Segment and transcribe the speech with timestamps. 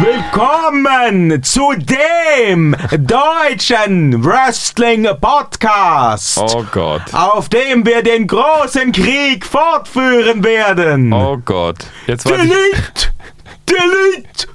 [0.00, 6.38] Willkommen zu dem deutschen Wrestling Podcast.
[6.38, 7.02] Oh Gott.
[7.12, 11.12] Auf dem wir den großen Krieg fortführen werden.
[11.12, 11.84] Oh Gott.
[12.06, 13.10] Jetzt weiß delete, ich.
[13.66, 14.48] delete,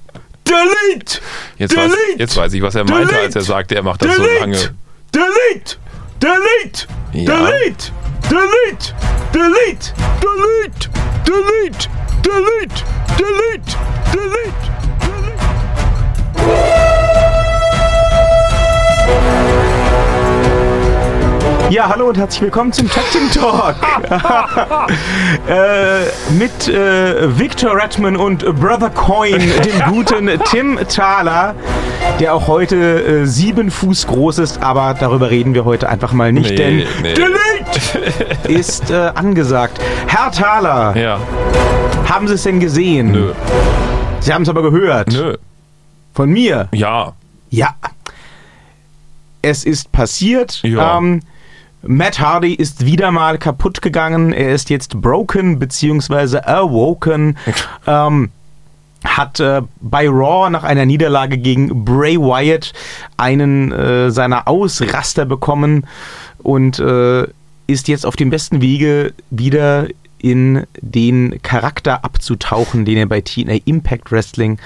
[0.43, 1.21] delete.
[1.59, 4.01] Jetzt, delete, weiß, jetzt weiß ich, was er delete, meinte, als er sagte, er macht
[4.01, 4.57] das delete, so lange.
[5.13, 5.77] Delete,
[6.19, 7.25] delete, ja.
[7.25, 7.91] delete,
[8.27, 8.95] delete,
[9.33, 10.89] delete, delete,
[11.23, 11.89] delete,
[12.23, 12.83] delete,
[13.17, 13.77] delete,
[14.11, 14.86] delete.
[21.69, 23.75] Ja, hallo und herzlich willkommen zum Team Talk.
[25.49, 31.53] äh, mit äh, Victor Redman und Brother Coin, dem guten Tim Thaler,
[32.21, 36.31] der auch heute äh, sieben Fuß groß ist, aber darüber reden wir heute einfach mal
[36.31, 37.13] nicht, Nee, denn nee.
[37.13, 39.79] Delete ist äh, angesagt.
[40.07, 41.19] Herr Thaler, Ja.
[42.09, 43.11] haben Sie es denn gesehen?
[43.11, 43.33] Nö.
[44.21, 45.11] Sie haben es aber gehört.
[45.11, 45.35] Nö.
[46.17, 46.67] Von mir.
[46.73, 47.13] Ja.
[47.51, 47.75] Ja.
[49.43, 50.63] Es ist passiert.
[50.63, 50.97] Ja.
[50.97, 51.19] Ähm,
[51.83, 54.33] Matt Hardy ist wieder mal kaputt gegangen.
[54.33, 56.39] Er ist jetzt broken bzw.
[56.39, 57.37] awoken.
[57.85, 58.31] ähm,
[59.05, 62.73] hat äh, bei Raw nach einer Niederlage gegen Bray Wyatt
[63.17, 65.85] einen äh, seiner Ausraster bekommen
[66.39, 67.27] und äh,
[67.67, 69.85] ist jetzt auf dem besten Wege wieder
[70.21, 74.57] in den Charakter abzutauchen, den er bei TNA Impact Wrestling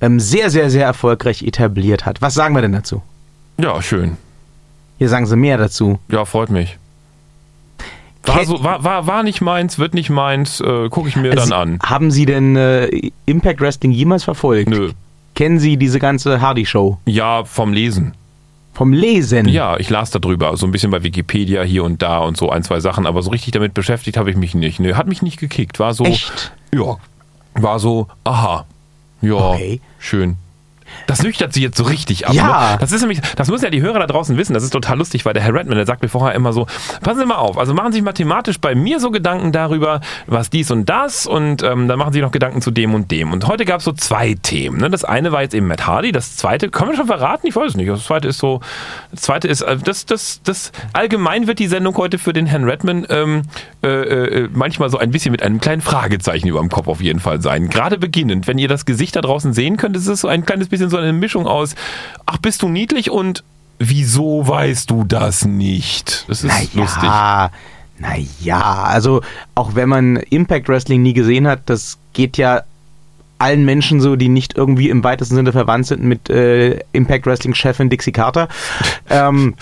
[0.00, 2.20] ähm, sehr, sehr, sehr erfolgreich etabliert hat.
[2.22, 3.02] Was sagen wir denn dazu?
[3.58, 4.16] Ja, schön.
[4.98, 5.98] Hier sagen Sie mehr dazu.
[6.10, 6.76] Ja, freut mich.
[8.24, 11.46] War, so, war, war, war nicht meins, wird nicht meins, äh, gucke ich mir dann
[11.48, 11.78] Sie- an.
[11.82, 14.68] Haben Sie denn äh, Impact Wrestling jemals verfolgt?
[14.68, 14.90] Nö.
[15.34, 16.98] Kennen Sie diese ganze Hardy-Show?
[17.06, 18.12] Ja, vom Lesen.
[18.78, 19.48] Vom Lesen?
[19.48, 22.62] Ja, ich las darüber, so ein bisschen bei Wikipedia hier und da und so ein,
[22.62, 24.78] zwei Sachen, aber so richtig damit beschäftigt habe ich mich nicht.
[24.78, 25.80] Nö, hat mich nicht gekickt.
[25.80, 26.52] War so, Echt?
[26.72, 26.96] ja,
[27.54, 28.66] war so, aha,
[29.20, 29.80] ja, Okay.
[29.98, 30.36] schön.
[31.06, 32.34] Das nüchtert sie jetzt so richtig ab.
[32.34, 32.72] Ja.
[32.72, 32.76] Ne?
[32.80, 34.54] Das ist nämlich, das müssen ja die Hörer da draußen wissen.
[34.54, 36.66] Das ist total lustig, weil der Herr Redman, der sagt mir vorher immer so,
[37.02, 40.50] passen Sie mal auf, also machen Sie sich mathematisch bei mir so Gedanken darüber, was
[40.50, 43.32] dies und das und ähm, dann machen Sie noch Gedanken zu dem und dem.
[43.32, 44.78] Und heute gab es so zwei Themen.
[44.78, 44.90] Ne?
[44.90, 47.46] Das eine war jetzt eben Matt Hardy, das zweite, können wir schon verraten?
[47.46, 47.88] Ich weiß es nicht.
[47.88, 48.60] Das zweite ist so,
[49.10, 52.64] das zweite ist, äh, das, das, das, allgemein wird die Sendung heute für den Herrn
[52.64, 53.42] Redman ähm,
[53.82, 57.20] äh, äh, manchmal so ein bisschen mit einem kleinen Fragezeichen über dem Kopf auf jeden
[57.20, 57.68] Fall sein.
[57.68, 60.68] Gerade beginnend, wenn ihr das Gesicht da draußen sehen könnt, ist es so ein kleines
[60.68, 61.74] bisschen so eine Mischung aus,
[62.26, 63.44] ach, bist du niedlich und
[63.78, 66.24] wieso weißt du das nicht?
[66.28, 67.02] Das ist lustig.
[67.02, 67.50] Ja,
[67.98, 69.22] naja, also
[69.54, 72.62] auch wenn man Impact Wrestling nie gesehen hat, das geht ja
[73.38, 77.54] allen Menschen so, die nicht irgendwie im weitesten Sinne verwandt sind mit äh, Impact Wrestling
[77.54, 78.48] Chefin Dixie Carter.
[79.10, 79.54] ähm,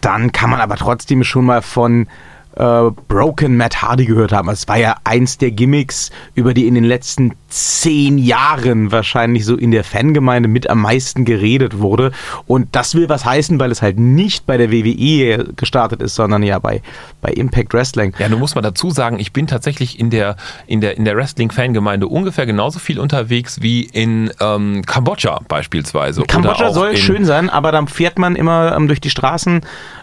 [0.00, 2.06] dann kann man aber trotzdem schon mal von
[2.56, 4.48] äh, Broken Matt Hardy gehört haben.
[4.48, 9.56] Es war ja eins der Gimmicks, über die in den letzten zehn Jahren wahrscheinlich so
[9.56, 12.12] in der Fangemeinde mit am meisten geredet wurde.
[12.46, 16.42] Und das will was heißen, weil es halt nicht bei der WWE gestartet ist, sondern
[16.42, 16.82] ja bei,
[17.26, 18.12] bei Impact Wrestling.
[18.20, 20.36] Ja, nun muss man dazu sagen, ich bin tatsächlich in der,
[20.68, 26.22] in der, in der Wrestling-Fangemeinde ungefähr genauso viel unterwegs wie in ähm, Kambodscha beispielsweise.
[26.22, 29.62] Kambodscha soll schön sein, aber dann fährt man immer ähm, durch die Straßen,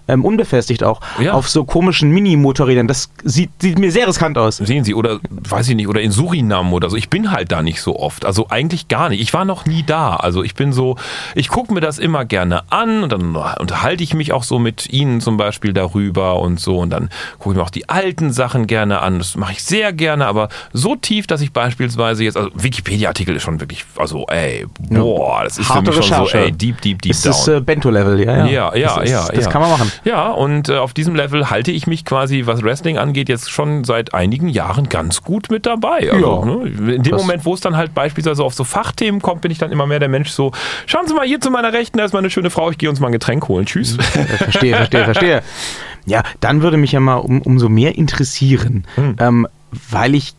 [0.09, 1.31] ähm, unbefestigt auch, Ja.
[1.31, 2.89] auf so komischen Mini-Motorrädern.
[2.89, 4.57] Das sieht, sieht mir sehr riskant aus.
[4.57, 6.97] Sehen Sie, oder weiß ich nicht, oder in Surinam oder so.
[6.97, 8.25] Ich bin halt da nicht so oft.
[8.25, 9.21] Also eigentlich gar nicht.
[9.21, 10.17] Ich war noch nie da.
[10.17, 10.97] Also ich bin so,
[11.35, 14.91] ich gucke mir das immer gerne an und dann unterhalte ich mich auch so mit
[14.91, 16.79] Ihnen zum Beispiel darüber und so.
[16.79, 17.09] Und dann
[17.39, 19.17] gucke ich mir auch die alten Sachen gerne an.
[19.19, 23.43] Das mache ich sehr gerne, aber so tief, dass ich beispielsweise jetzt, also Wikipedia-Artikel ist
[23.43, 26.37] schon wirklich, also ey, boah, das ist Harte für mich schon Recherche.
[26.39, 27.31] so, ey, deep, deep, deep Ist down.
[27.33, 28.73] das äh, Bento-Level, ja, ja.
[28.73, 29.27] Ja, ja, das ist, ja.
[29.33, 29.51] Das ja.
[29.51, 29.91] kann man machen.
[30.03, 33.83] Ja, und äh, auf diesem Level halte ich mich quasi, was Wrestling angeht, jetzt schon
[33.83, 36.11] seit einigen Jahren ganz gut mit dabei.
[36.11, 36.45] Also, Ja.
[36.45, 39.51] ne, in dem Das- Moment, wo es dann halt beispielsweise auf so Fachthemen kommt, bin
[39.51, 40.51] ich dann immer mehr der Mensch so,
[40.85, 42.99] schauen Sie mal hier zu meiner Rechten, da ist meine schöne Frau, ich gehe uns
[42.99, 43.65] mal ein Getränk holen.
[43.65, 43.97] Tschüss.
[43.97, 45.43] Ja, verstehe, verstehe, verstehe.
[46.05, 49.15] Ja, dann würde mich ja mal um, umso mehr interessieren, Hm.
[49.19, 49.47] ähm,
[49.91, 50.33] weil ich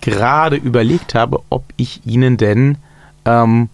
[0.00, 2.76] gerade überlegt habe, ob ich Ihnen denn
[3.24, 3.68] ähm,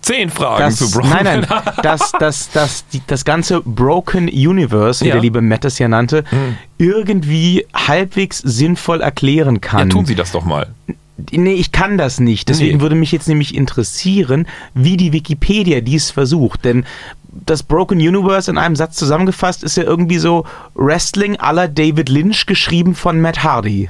[0.00, 1.08] Zehn Fragen das, zu Brock.
[1.08, 1.46] nein, nein,
[1.82, 5.14] das, das, das, die, das ganze Broken Universe, wie Ja.
[5.14, 6.24] der liebe Matt es ja nannte,
[6.78, 9.88] irgendwie halbwegs sinnvoll erklären kann.
[9.88, 10.68] Ja, tun Sie das doch mal.
[11.30, 12.48] Nee, ich kann das nicht.
[12.48, 12.82] Deswegen Nee.
[12.82, 16.64] würde mich jetzt nämlich interessieren, wie die Wikipedia dies versucht.
[16.64, 16.84] Denn
[17.32, 20.44] das Broken Universe in einem Satz zusammengefasst ist ja irgendwie so
[20.74, 23.88] Wrestling aller David Lynch geschrieben von Matt Hardy.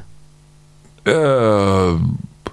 [1.04, 1.94] Äh,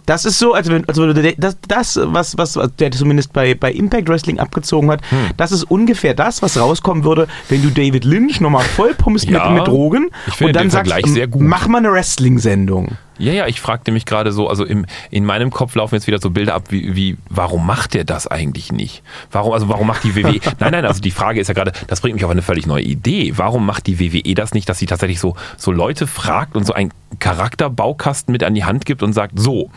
[0.06, 3.54] Das ist so, als wenn, als würde der- das, das was, was der zumindest bei,
[3.54, 5.18] bei Impact Wrestling abgezogen hat, Hm.
[5.38, 9.60] das ist ungefähr das, was rauskommen würde, wenn du David Lynch nochmal vollpumpst Ja, mit,
[9.60, 10.10] mit Drogen
[10.42, 11.44] und dann sagst, Vergleich sehr gut.
[11.44, 12.94] mach mal eine Wrestling-Sendung.
[13.20, 16.20] Ja, ja, ich fragte mich gerade so, also im, in meinem Kopf laufen jetzt wieder
[16.20, 19.04] so Bilder ab, wie, wie warum macht der das eigentlich nicht?
[19.32, 20.40] Warum, also warum macht die WWE?
[20.60, 22.84] nein, nein, also die Frage ist ja gerade, das bringt mich auf eine völlig neue
[22.84, 23.34] Idee.
[23.36, 26.74] Warum macht die WWE das nicht, dass sie tatsächlich so, so Leute fragt und so
[26.74, 29.70] einen Charakterbaukasten mit an die Hand gibt und sagt, so,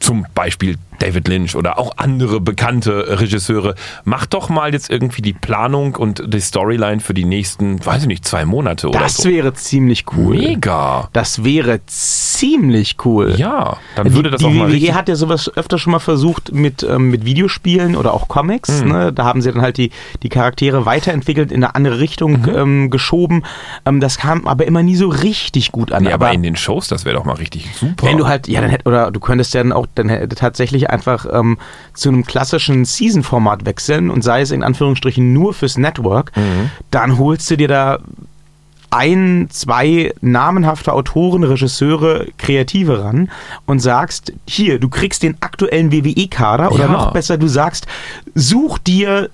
[0.00, 3.74] zum Beispiel David Lynch oder auch andere bekannte Regisseure,
[4.04, 8.08] macht doch mal jetzt irgendwie die Planung und die Storyline für die nächsten, weiß ich
[8.08, 9.28] nicht, zwei Monate oder Das so.
[9.28, 10.36] wäre ziemlich cool.
[10.36, 11.08] Mega.
[11.12, 13.34] Das wäre ziemlich cool.
[13.36, 14.94] Ja, dann würde das die, auch die mal WWE richtig.
[14.94, 18.82] hat ja sowas öfter schon mal versucht mit, ähm, mit Videospielen oder auch Comics.
[18.82, 18.88] Mhm.
[18.92, 19.12] Ne?
[19.12, 19.90] Da haben sie dann halt die,
[20.22, 22.48] die Charaktere weiterentwickelt, in eine andere Richtung Mhm.
[22.54, 23.44] ähm, geschoben.
[23.86, 26.02] Ähm, das kam aber immer nie so richtig gut an.
[26.04, 28.06] Nee, aber, aber in den Shows, das wäre doch mal richtig super.
[28.06, 30.30] wenn du halt, ja, dann hätt, oder du könntest ja dann auch dann hätt-
[30.84, 31.58] tatsächlich einfach ähm,
[31.94, 36.70] zu einem klassischen Season-Format wechseln und sei es in Anführungsstrichen nur fürs Network, Mhm.
[36.90, 37.98] dann holst du dir da
[38.90, 43.28] ein, zwei namenhafte Autoren, Regisseure, Kreative ran
[43.66, 46.92] und sagst, hier, du kriegst den aktuellen WWE-Kader oder Ja.
[46.92, 47.86] noch besser, du sagst,
[48.36, 49.30] such dir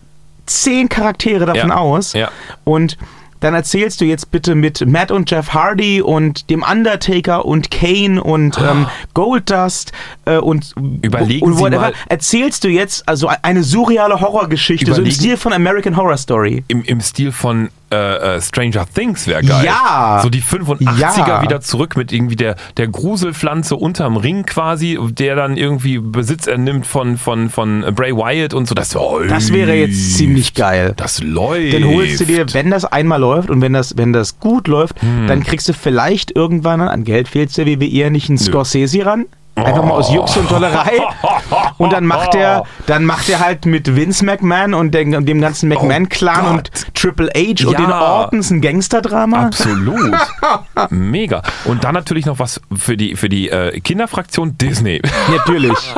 [0.47, 1.77] zehn Charaktere davon Ja.
[1.77, 2.31] aus Ja.
[2.65, 2.97] und
[3.41, 8.23] dann erzählst du jetzt bitte mit Matt und Jeff Hardy und dem Undertaker und Kane
[8.23, 9.93] und ähm, Goldust
[10.27, 11.81] äh, und, Überlegen und Sie whatever.
[11.81, 16.65] mal- Erzählst du jetzt also eine surreale Horrorgeschichte, so im Stil von American Horror Story.
[16.69, 19.65] Im, Im Stil von äh, äh, Stranger Things wäre geil.
[19.65, 20.21] Ja.
[20.23, 21.43] So die 85er Ja.
[21.43, 26.87] wieder zurück mit irgendwie der, der Gruselpflanze unterm Ring quasi, der dann irgendwie Besitz ernimmt
[26.87, 28.75] von, von, von Bray Wyatt und so.
[28.75, 30.95] Das, Das wäre jetzt ziemlich geil.
[30.97, 31.75] Das läuft.
[31.75, 35.01] Dann holst du dir, wenn das einmal läuft und wenn das, wenn das gut läuft,
[35.03, 35.27] Hm.
[35.27, 39.27] dann kriegst du vielleicht irgendwann an Geld fehlt der WWE eher nicht einen Scorsese ran.
[39.57, 41.01] Einfach mal aus Jux und Tollerei.
[41.79, 45.69] Und dann macht er, dann macht er halt mit Vince McMahon und dem, dem ganzen
[45.71, 46.71] McMahon-Clan Oh und.
[46.95, 47.79] Triple H und Ja.
[47.81, 49.47] den Ortons ein Gangsterdrama.
[49.47, 50.13] Absolut.
[50.91, 51.43] Mega.
[51.65, 55.01] Und dann natürlich noch was für die, für die äh, Kinderfraktion Disney.
[55.31, 55.95] Natürlich.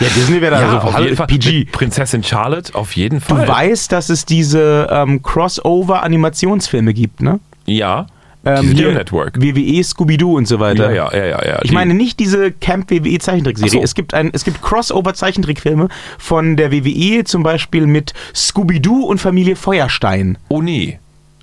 [0.00, 1.26] Ja, Disney wäre da Ja, so auf jeden Fall.
[1.26, 1.66] PG.
[1.70, 3.46] Prinzessin Charlotte, auf jeden Du Fall.
[3.48, 7.40] weißt, dass es diese ähm, Crossover-Animationsfilme gibt, ne?
[7.66, 8.06] ja.
[8.44, 9.40] Ähm, Video Network.
[9.40, 10.92] WWE, Scooby-Doo und so weiter.
[10.92, 11.60] Ja, ja, ja, ja.
[11.62, 13.70] Ich meine nicht diese Camp WWE Zeichentrickserie.
[13.70, 13.82] So.
[13.82, 15.88] Es gibt ein, es gibt Crossover Zeichentrickfilme
[16.18, 20.38] von der WWE zum Beispiel mit Scooby-Doo und Familie Feuerstein.
[20.48, 20.98] Oh nee.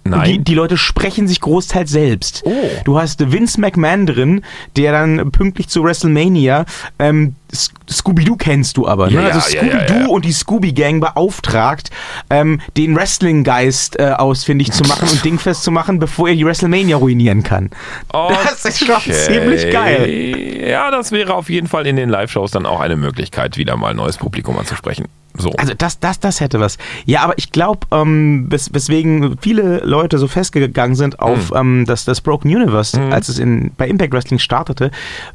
[0.09, 0.31] Nein.
[0.31, 2.41] Die, die Leute sprechen sich großteils selbst.
[2.45, 2.69] Oh.
[2.85, 4.41] Du hast Vince McMahon drin,
[4.75, 6.65] der dann pünktlich zu WrestleMania
[6.99, 9.07] ähm, Scooby-Doo kennst du aber.
[9.09, 9.13] Ne?
[9.13, 10.07] ja, also ja, ja, Scooby-Doo ja.
[10.07, 11.89] und die Scooby-Gang beauftragt,
[12.29, 16.97] ähm, den Wrestling-Geist äh, ausfindig zu machen und dingfest zu machen, bevor er die WrestleMania
[16.97, 17.69] ruinieren kann.
[18.11, 19.13] Das ist schon Okay.
[19.13, 20.67] ziemlich geil.
[20.67, 23.93] Ja, das wäre auf jeden Fall in den Live-Shows dann auch eine Möglichkeit, wieder mal
[23.93, 25.05] neues Publikum anzusprechen.
[25.39, 25.51] So.
[25.57, 26.79] Also das, das, das hätte was.
[27.05, 31.57] Ja, aber ich glaube, ähm, wes weswegen viele Leute so festgegangen sind auf Hm.
[31.57, 34.89] ähm, das, das Broken Universe, als es in, bei Impact Wrestling startete,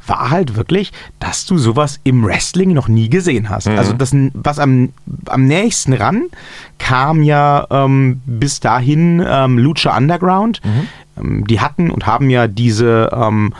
[0.05, 3.67] war halt wirklich, dass du sowas im Wrestling noch nie gesehen hast.
[3.67, 3.77] Hm.
[3.77, 4.89] Also das, was am,
[5.25, 6.23] am nächsten ran
[6.77, 10.61] kam ja ähm, bis dahin ähm, Lucha Underground.
[10.63, 10.87] Mhm.
[11.17, 13.53] Ähm, die hatten und haben ja diese ähm,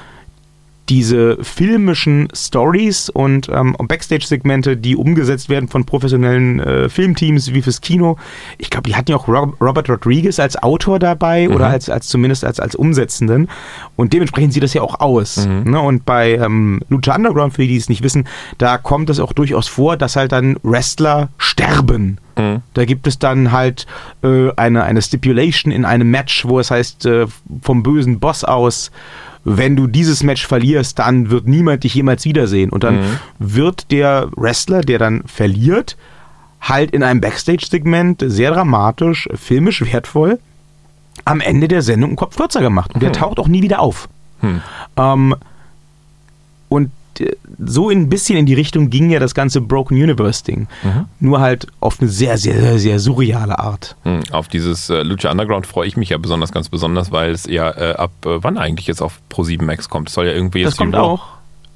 [0.89, 7.81] diese filmischen Stories und ähm, Backstage-Segmente, die umgesetzt werden von professionellen äh, Filmteams wie fürs
[7.81, 8.17] Kino.
[8.57, 12.07] Ich glaube, die hatten ja auch Rob Robert Rodriguez als Autor dabei oder als, als
[12.07, 13.49] zumindest als, als Umsetzenden.
[13.95, 15.37] Und dementsprechend sieht das ja auch aus.
[15.63, 15.79] Ne?
[15.79, 18.27] Und bei ähm, Lucha Underground, für die, die es nicht wissen,
[18.57, 22.19] da kommt es auch durchaus vor, dass halt dann Wrestler sterben.
[22.73, 23.85] Da gibt es dann halt
[24.23, 27.27] äh, eine, eine Stipulation in einem Match, wo es heißt, äh,
[27.61, 28.91] vom bösen Boss aus,
[29.45, 32.69] wenn du dieses Match verlierst, dann wird niemand dich jemals wiedersehen.
[32.69, 32.99] Und dann
[33.39, 35.97] wird der Wrestler, der dann verliert,
[36.61, 40.39] halt in einem Backstage-Segment sehr dramatisch, filmisch wertvoll,
[41.25, 42.93] am Ende der Sendung einen Kopf kürzer gemacht.
[42.93, 44.07] Und der taucht auch nie wieder auf.
[44.97, 45.35] Ähm,
[46.69, 46.91] und
[47.63, 50.67] so ein bisschen in die Richtung ging ja das ganze Broken Universe-Ding.
[51.19, 53.95] Nur halt auf eine sehr, sehr, sehr, sehr surreale Art.
[54.03, 57.45] Hm, Auf dieses äh, Lucha Underground freue ich mich ja besonders, ganz besonders, weil es
[57.45, 60.09] ja äh, ab äh, wann eigentlich jetzt auf Pro7 Max kommt.
[60.09, 61.27] Es soll ja irgendwie jetzt Das kommt Raw- auch.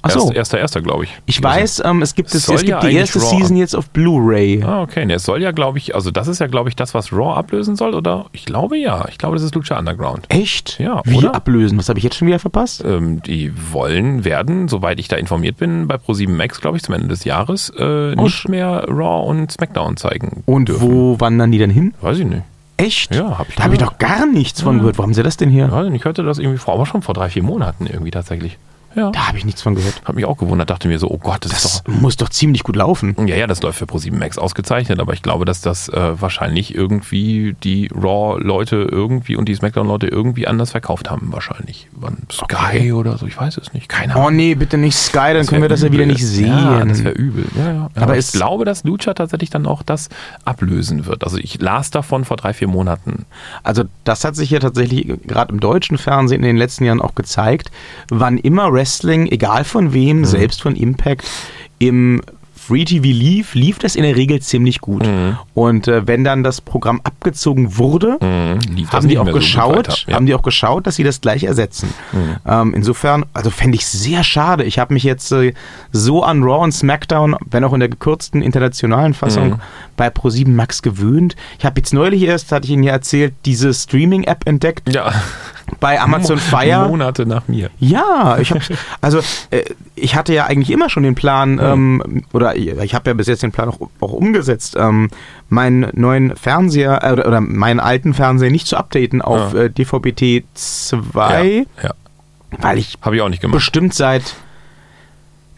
[0.08, 1.14] Achso, Erst, erster, erster, glaube ich.
[1.26, 3.90] ich weiß, ähm, es gibt, es, es gibt ja die erste Raw- Season jetzt auf
[3.90, 4.62] Blu-ray.
[4.64, 5.04] Ah, okay.
[5.06, 7.34] Ne, es soll ja, glaube ich, also das ist ja, glaube ich, das, was Raw
[7.38, 8.26] ablösen soll, oder?
[8.32, 9.06] Ich glaube ja.
[9.10, 10.26] Ich glaube, das ist Lucha Underground.
[10.28, 10.78] Echt?
[10.80, 11.34] Ja, Wie oder?
[11.34, 11.78] ablösen?
[11.78, 12.84] Was habe ich jetzt schon wieder verpasst?
[12.84, 16.94] Ähm, die wollen werden, soweit ich da informiert bin, bei Pro7 Max, glaube ich, zum
[16.94, 20.42] Ende des Jahres äh, Oh, nicht mehr Raw und SmackDown zeigen.
[20.46, 20.90] Und dürfen.
[20.90, 21.94] wo wandern die denn hin?
[22.00, 22.42] Weiß ich nicht.
[22.76, 23.12] Echt?
[23.14, 24.98] Ja, hab ich Da habe ich doch gar nichts von gehört.
[24.98, 25.66] Wo haben sie das denn hier?
[25.92, 28.56] Ich hörte das irgendwie vor, aber schon vor drei, vier Monaten irgendwie tatsächlich.
[28.94, 29.10] Ja.
[29.10, 30.00] Da habe ich nichts von gehört.
[30.04, 31.94] Hat mich auch gewundert, dachte mir so, oh Gott, das, Das ist doch.
[31.94, 33.14] muss doch ziemlich gut laufen.
[33.26, 36.74] Ja, ja, das läuft für Pro7 Max ausgezeichnet, aber ich glaube, dass das äh, wahrscheinlich
[36.74, 41.88] irgendwie die Raw-Leute irgendwie und die SmackDown-Leute irgendwie anders verkauft haben, wahrscheinlich.
[41.96, 42.92] Über Sky Okay.
[42.92, 43.88] oder so, ich weiß es nicht.
[43.88, 44.26] Keine Ahnung.
[44.26, 46.48] Oh nee, bitte nicht Sky, dann Das können wir das ja wieder nicht sehen.
[46.48, 47.44] Ja, das wäre übel.
[47.56, 47.90] Ja, ja.
[47.94, 50.08] Aber, Aber ich glaube, dass Lucha tatsächlich dann auch das
[50.44, 51.24] ablösen wird.
[51.24, 53.26] Also ich las davon vor drei, vier Monaten.
[53.62, 57.14] Also das hat sich ja tatsächlich gerade im deutschen Fernsehen in den letzten Jahren auch
[57.14, 57.70] gezeigt,
[58.10, 61.24] wann immer Wrestling, egal von wem, selbst von Impact,
[61.78, 62.20] im
[62.54, 65.08] Free TV lief, lief das in der Regel ziemlich gut.
[65.54, 68.58] Und äh, wenn dann das Programm abgezogen wurde, Mhm.
[68.92, 69.94] Haben die auch so geschaut, weiter.
[70.06, 70.10] Ja.
[70.10, 70.14] Mhm.
[70.14, 71.88] haben die auch geschaut, dass sie das gleich ersetzen.
[72.46, 74.64] Ähm, insofern, also fände ich sehr schade.
[74.64, 75.54] Ich habe mich jetzt äh,
[75.92, 79.56] so an Raw und SmackDown, wenn auch in der gekürzten internationalen Fassung, Mhm.
[79.96, 81.36] bei Pro7 Max gewöhnt.
[81.58, 85.10] Ich habe jetzt neulich erst, hatte ich Ihnen ja erzählt, diese Streaming-App entdeckt ja.
[85.80, 86.88] Bei Amazon Fire.
[86.88, 87.70] Monate nach mir.
[87.78, 88.60] Ja, ich habe
[89.00, 89.18] also
[89.50, 89.62] äh,
[89.94, 93.42] ich hatte ja eigentlich immer schon den Plan ähm, oder ich habe ja bis jetzt
[93.42, 95.10] den Plan auch, auch umgesetzt, ähm,
[95.48, 99.62] meinen neuen Fernseher äh, oder, meinen alten Fernseher nicht zu updaten auf Ja.
[99.64, 101.94] äh, DVB-T 2, Ja, ja.
[102.60, 103.54] weil ich habe ich auch nicht gemacht.
[103.56, 104.34] bestimmt seit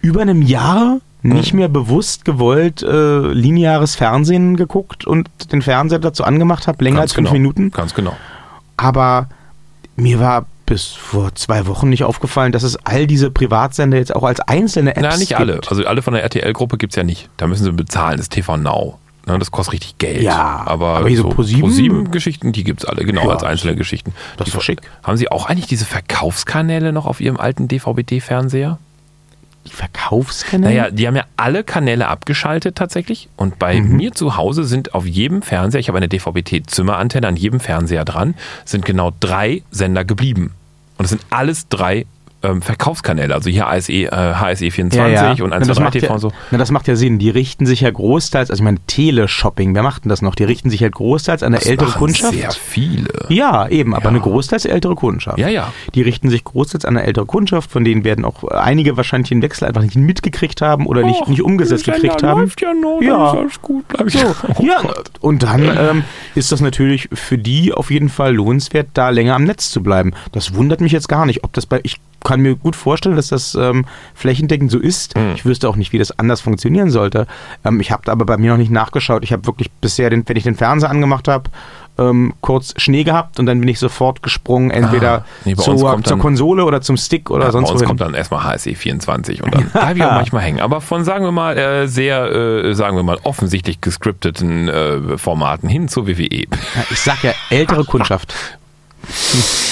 [0.02, 6.24] über einem Jahr nicht mehr bewusst gewollt äh, lineares Fernsehen geguckt und den Fernseher dazu
[6.24, 7.38] angemacht habe, länger als fünf genau.
[7.38, 7.70] Minuten.
[7.72, 8.16] Ganz genau.
[8.78, 9.28] Aber
[10.00, 14.22] mir war bis vor zwei Wochen nicht aufgefallen, dass es all diese Privatsender jetzt auch
[14.22, 15.40] als einzelne Apps Na, nicht gibt.
[15.40, 15.60] alle.
[15.66, 17.28] Also alle von der RTL-Gruppe gibt es ja nicht.
[17.38, 18.16] Da müssen sie bezahlen.
[18.16, 18.98] Das ist TV Now.
[19.26, 20.22] Ne, das kostet richtig Geld.
[20.22, 21.62] Ja, aber, aber so ProSieben?
[21.62, 24.14] ProSieben-Geschichten, die gibt es alle, genau, Ja, als einzelne Geschichten.
[24.36, 24.80] das die, ist doch schick.
[25.02, 28.78] Haben Sie auch eigentlich diese Verkaufskanäle noch auf Ihrem alten DVB-T-Fernseher?
[29.70, 30.70] Die Verkaufskanäle?
[30.74, 33.28] Naja, die haben ja alle Kanäle abgeschaltet tatsächlich.
[33.36, 33.96] Und bei Mhm.
[33.96, 38.34] mir zu Hause sind auf jedem Fernseher, ich habe eine DVB-T-Zimmerantenne an jedem Fernseher dran,
[38.64, 40.52] sind genau drei Sender geblieben.
[40.98, 42.04] Und es sind alles drei
[42.42, 43.34] ähm, Verkaufskanäle.
[43.34, 46.12] Also hier ASE, äh, HSE 24 und Na, 1, das 2, 3 macht TV ja,
[46.14, 46.32] und so.
[46.50, 47.18] Na, das macht ja Sinn.
[47.18, 50.34] Die richten sich ja großteils, also ich meine, Teleshopping, wer macht denn das noch?
[50.34, 52.32] Die richten sich halt großteils an eine Das ältere Kundschaft.
[52.34, 53.08] Sehr viele.
[53.28, 54.10] Ja, eben, aber Ja.
[54.10, 55.38] eine großteils ältere Kundschaft.
[55.38, 55.72] Ja, ja.
[55.94, 59.42] Die richten sich großteils an eine ältere Kundschaft, von denen werden auch einige wahrscheinlich den
[59.42, 62.40] Wechsel einfach nicht mitgekriegt haben oder nicht, Och, nicht umgesetzt der gekriegt haben.
[62.42, 63.32] läuft ja noch, Ja.
[63.32, 63.86] alles gut.
[63.88, 64.80] Bleib ich So, ja,
[65.20, 66.04] und dann ähm,
[66.34, 70.12] ist das natürlich für die auf jeden Fall lohnenswert, da länger am Netz zu bleiben.
[70.32, 71.44] Das wundert mich jetzt gar nicht.
[71.44, 73.84] Ob das bei, ich kann mir gut vorstellen, dass das ähm,
[74.14, 75.14] flächendeckend so ist.
[75.16, 75.32] Hm.
[75.34, 77.26] Ich wüsste auch nicht, wie das anders funktionieren sollte.
[77.64, 79.24] Ähm, ich habe aber bei mir noch nicht nachgeschaut.
[79.24, 81.50] Ich habe wirklich bisher, den, wenn ich den Fernseher angemacht habe,
[81.98, 86.00] ähm, kurz Schnee gehabt und dann bin ich sofort gesprungen, entweder Ah, nee, zur, zur
[86.00, 87.88] dann- Konsole oder zum Stick oder Ja, sonst bei uns wohin.
[87.88, 90.60] kommt dann erstmal HSE 24 und dann bleibe ich auch manchmal hängen.
[90.60, 95.68] Aber von, sagen wir mal, äh, sehr, äh, sagen wir mal, offensichtlich gescripteten äh, Formaten
[95.68, 96.28] hin zur WWE.
[96.44, 96.46] Ja,
[96.90, 98.32] Ich sag ja, ältere Kundschaft.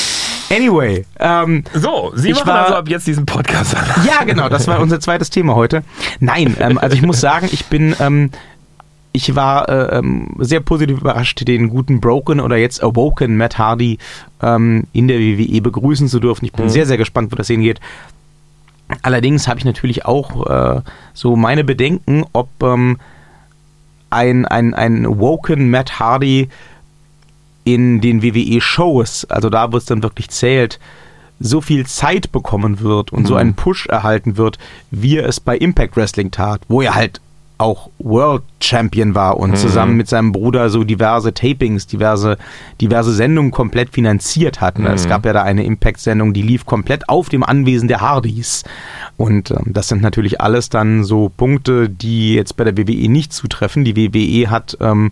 [0.50, 3.84] Anyway, ähm, So, Sie machen war- also ab jetzt diesen Podcast an.
[4.06, 5.82] Ja, genau, das war unser zweites Thema heute.
[6.20, 8.30] Nein, ähm, also ich muss sagen, ich bin, ähm,
[9.12, 13.98] ich war äh, ähm, sehr positiv überrascht, den guten Broken oder jetzt Awoken Matt Hardy
[14.42, 16.44] ähm, in der WWE begrüßen zu dürfen.
[16.44, 17.80] Ich bin sehr, sehr gespannt, wo das hingeht.
[19.02, 20.80] Allerdings habe ich natürlich auch äh,
[21.12, 22.98] so meine Bedenken, ob ähm,
[24.10, 26.48] ein, ein, ein Woken Matt Hardy
[27.64, 30.78] in den WWE-Shows, also da, wo es dann wirklich zählt,
[31.40, 34.58] so viel Zeit bekommen wird und so einen Push erhalten wird,
[34.90, 37.20] wie er es bei Impact Wrestling tat, wo er halt
[37.58, 42.38] auch World Champion war und zusammen mit seinem Bruder so diverse Tapings, diverse,
[42.80, 44.86] diverse Sendungen komplett finanziert hatten.
[44.86, 48.62] Es gab ja da eine Impact-Sendung, die lief komplett auf dem Anwesen der Hardys.
[49.16, 53.32] Und ähm, das sind natürlich alles dann so Punkte, die jetzt bei der WWE nicht
[53.32, 53.84] zutreffen.
[53.84, 55.10] Die WWE hat ähm,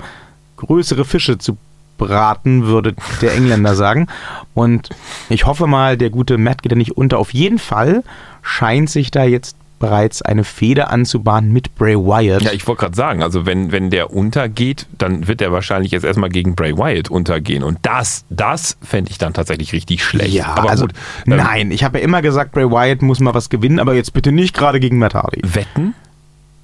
[0.56, 1.56] größere Fische zu
[1.96, 4.06] braten, würde der Engländer sagen.
[4.54, 4.90] Und
[5.28, 7.18] ich hoffe mal, der gute Matt geht da nicht unter.
[7.18, 8.02] Auf jeden Fall
[8.42, 12.42] scheint sich da jetzt bereits eine Feder anzubahnen mit Bray Wyatt.
[12.42, 16.04] Ja, ich wollte gerade sagen, also wenn, wenn der untergeht, dann wird er wahrscheinlich jetzt
[16.04, 17.62] erstmal gegen Bray Wyatt untergehen.
[17.62, 20.32] Und das, das fände ich dann tatsächlich richtig schlecht.
[20.32, 20.94] Ja, aber also gut.
[21.26, 24.12] ähm, nein, ich habe ja immer gesagt, Bray Wyatt muss mal was gewinnen, aber jetzt
[24.12, 25.42] bitte nicht gerade gegen Matt Hardy.
[25.44, 25.94] Wetten?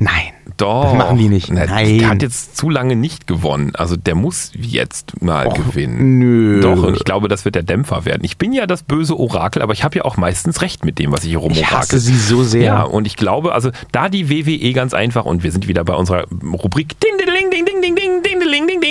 [0.03, 0.33] Nein.
[0.59, 0.85] Doch.
[0.85, 1.51] Das machen die nicht.
[1.51, 1.99] Na, Nein.
[1.99, 3.73] Der hat jetzt zu lange nicht gewonnen.
[3.75, 6.19] Also der muss jetzt mal Och, gewinnen.
[6.19, 6.61] nö.
[6.61, 8.23] Doch, und ich glaube, das wird der Dämpfer werden.
[8.25, 11.11] Ich bin ja das böse Orakel, aber ich habe ja auch meistens recht mit dem,
[11.13, 11.79] was ich hier Ich rumorakel.
[11.79, 12.63] hasse sie so sehr.
[12.65, 15.95] Ja, und ich glaube, also da die WWE ganz einfach, und wir sind wieder bei
[15.95, 17.13] unserer Rubrik Ding,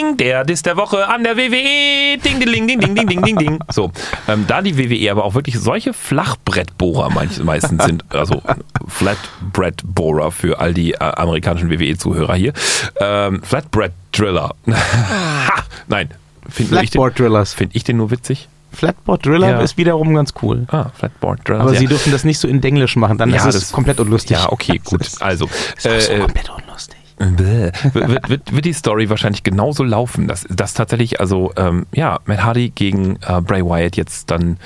[0.01, 2.17] Ding, der Diss der Woche an der WWE.
[2.17, 3.59] Ding, ding, ding, ding, ding, ding, ding, ding.
[3.71, 3.91] So,
[4.27, 7.09] ähm, da die WWE aber auch wirklich solche Flachbrettbohrer
[7.43, 8.41] meistens sind, also
[8.87, 12.53] Flatbreadbohrer für all die äh, amerikanischen WWE-Zuhörer hier.
[12.99, 14.55] Ähm, Flatbread-Driller.
[14.67, 15.63] Ah.
[15.87, 16.09] Nein,
[16.49, 18.49] finde ich, den, find ich den nur witzig.
[18.73, 19.59] Flatboard Driller ja.
[19.59, 20.65] ist wiederum ganz cool.
[20.69, 21.61] Ah, Flatboard Driller.
[21.61, 21.79] Aber ja.
[21.79, 24.37] sie dürfen das nicht so in Denglisch machen, dann ja, ist es komplett unlustig.
[24.37, 25.01] Ja, okay, gut.
[25.19, 27.00] Also, ist äh, so komplett unlustig.
[27.35, 27.71] Bäh.
[27.93, 32.43] wird, wird, wird die Story wahrscheinlich genauso laufen, dass, dass tatsächlich, also, ähm, ja, Matt
[32.43, 34.57] Hardy gegen äh, Bray Wyatt jetzt dann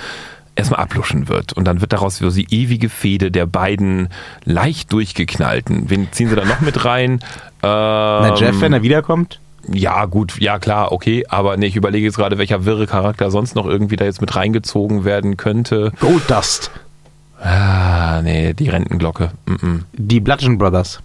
[0.55, 1.53] erstmal abluschen wird.
[1.53, 4.09] Und dann wird daraus so die ewige Fehde der beiden
[4.45, 5.89] leicht durchgeknallten.
[5.89, 7.11] Wen ziehen sie da noch mit rein?
[7.11, 7.19] Ähm,
[7.61, 9.39] Na, Jeff, wenn er wiederkommt?
[9.71, 13.55] ja, gut, ja klar, okay, aber nee, ich überlege jetzt gerade, welcher wirre Charakter sonst
[13.55, 15.91] noch irgendwie da jetzt mit reingezogen werden könnte.
[15.99, 16.71] Goldust.
[17.41, 19.31] Ah, nee, die Rentenglocke.
[19.45, 19.79] Mm -mm.
[19.93, 21.01] Die Bludgeon Brothers.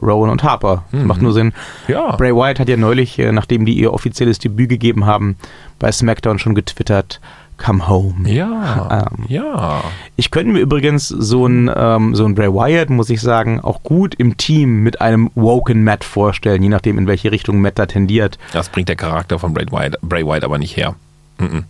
[0.00, 0.84] Rowan und Harper.
[0.92, 1.52] Das macht nur Sinn.
[1.88, 2.16] Ja.
[2.16, 5.36] Bray Wyatt hat ja neulich, äh, nachdem die ihr offizielles Debüt gegeben haben,
[5.78, 7.20] bei SmackDown schon getwittert,
[7.56, 8.28] come home.
[8.28, 9.24] Ja, Ähm.
[9.28, 9.82] ja.
[10.16, 13.82] Ich könnte mir übrigens so ein, ähm, so ein Bray Wyatt, muss ich sagen, auch
[13.82, 17.86] gut im Team mit einem Woken Matt vorstellen, je nachdem, in welche Richtung Matt da
[17.86, 18.38] tendiert.
[18.52, 20.94] Das bringt der Charakter von Bray Wyatt, Bray Wyatt aber nicht her.
[21.38, 21.62] Mm -mm.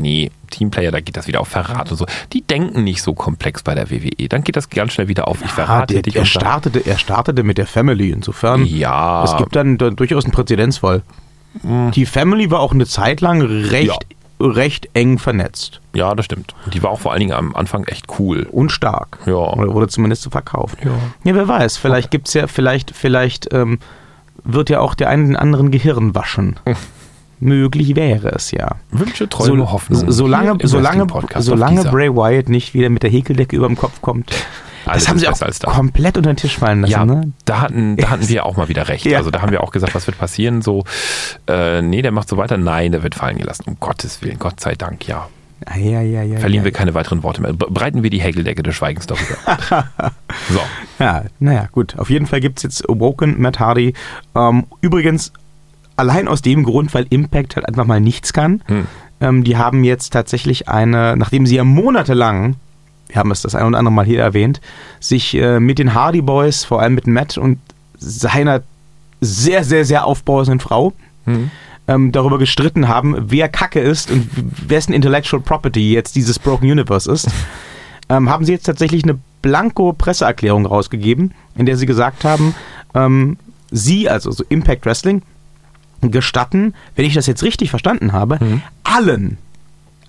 [0.00, 2.06] Nee, Teamplayer, da geht das wieder auf Verrat und so.
[2.32, 4.28] Die denken nicht so komplex bei der WWE.
[4.28, 5.42] Dann geht das ganz schnell wieder auf.
[5.44, 6.14] Ich verrate der, dich.
[6.16, 8.64] er, dann- startete, er startete mit der Family, insofern.
[8.64, 9.24] Ja.
[9.24, 11.02] Es gibt dann, da durchaus einen Präzedenzfall.
[11.62, 14.04] Die Family war auch eine Zeit lang recht,
[14.40, 16.52] recht eng vernetzt Ja, das stimmt.
[16.72, 18.48] Die war auch vor allen Dingen am Anfang echt cool.
[18.50, 19.18] und stark.
[19.26, 19.34] Ja.
[19.34, 20.78] Oder wurde zumindest so verkauft.
[20.84, 20.90] Ja.
[21.22, 23.78] Ja, wer weiß, vielleicht gibt's ja, vielleicht, vielleicht ähm,
[24.42, 26.56] wird ja auch der einen den anderen Gehirn waschen.
[27.44, 28.76] Möglich wäre es ja.
[28.90, 30.10] Wünsche, Träume, So- Hoffnung.
[30.10, 31.06] Solange, solange,
[31.38, 31.82] solange.
[31.84, 34.32] Bray Wyatt nicht wieder mit der Häkeldecke über dem Kopf kommt.
[34.86, 35.60] Alles das haben sie auch das.
[35.60, 36.90] komplett unter den Tisch fallen lassen.
[36.92, 37.32] Ja, ne?
[37.46, 39.06] da hatten, da hatten wir auch mal wieder recht.
[39.06, 39.16] Ja.
[39.18, 40.60] Also da haben wir auch gesagt, was wird passieren?
[40.60, 40.84] So,
[41.46, 42.58] äh, nee, der macht so weiter.
[42.58, 43.64] Nein, der wird fallen gelassen.
[43.66, 45.28] Um Gottes Willen, Gott sei Dank, ja.
[45.74, 47.52] Ja, ja, ja, Verlieren wir keine weiteren Worte mehr.
[47.54, 49.36] Bre- Breiten wir die Häkeldecke des Schweigens darüber.
[50.50, 50.60] so.
[50.98, 51.98] Ja, naja, gut.
[51.98, 53.94] Auf jeden Fall gibt es jetzt Awoken Matt Hardy.
[54.34, 55.32] Ähm, übrigens,
[55.96, 58.62] allein aus dem Grund, weil Impact halt einfach mal nichts kann.
[58.66, 58.86] Hm.
[59.20, 62.56] Ähm, die haben jetzt tatsächlich eine, nachdem sie ja monatelang,
[63.08, 64.60] wir haben es das ein oder andere Mal hier erwähnt,
[65.00, 67.58] sich äh, mit den Hardy Boys, vor allem mit Matt und
[67.98, 68.62] seiner
[69.20, 70.92] sehr, sehr, sehr aufbrausenden Frau,
[71.26, 71.50] Hm.
[71.88, 74.28] ähm, darüber gestritten haben, wer Kacke ist und
[74.68, 77.28] wessen Intellectual Property jetzt dieses Broken Universe ist,
[78.10, 82.54] ähm, haben sie jetzt tatsächlich eine Blanko-Presseerklärung rausgegeben, in der sie gesagt haben,
[82.94, 83.38] ähm,
[83.70, 85.22] sie, also so Impact Wrestling,
[86.10, 88.38] gestatten, wenn ich das jetzt richtig verstanden habe,
[88.84, 89.38] allen,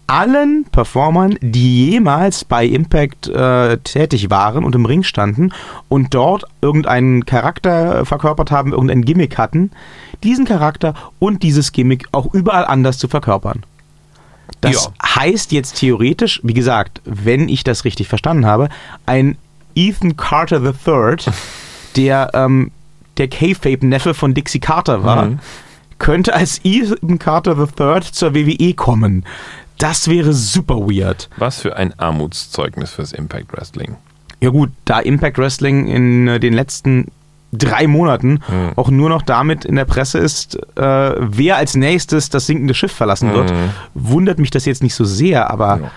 [0.08, 5.52] allen Performern, die jemals bei Impact äh, tätig waren und im Ring standen
[5.90, 9.72] und dort irgendeinen Charakter verkörpert haben, irgendein Gimmick hatten,
[10.24, 13.64] diesen Charakter und dieses Gimmick auch überall anders zu verkörpern.
[14.62, 18.70] Das heißt jetzt theoretisch, wie gesagt, wenn ich das richtig verstanden habe,
[19.06, 19.38] ein
[19.76, 21.18] Ethan Carter III,
[21.96, 22.72] der ähm,
[23.18, 25.40] der K-Fape-Neffe von Dixie Carter war, Mhm.
[26.00, 29.26] Könnte als Ethan Carter III zur WWE kommen.
[29.78, 31.30] Das wäre super weird.
[31.38, 33.96] Was für ein Armutszeugnis fürs Impact Wrestling.
[34.42, 37.08] Ja gut, da Impact Wrestling in äh, den letzten
[37.52, 38.72] drei Monaten Mhm.
[38.76, 40.82] auch nur noch damit in der Presse ist, äh,
[41.20, 43.70] wer als nächstes das sinkende Schiff verlassen wird, Mhm.
[43.94, 45.92] wundert mich das jetzt nicht so sehr, aber Ja.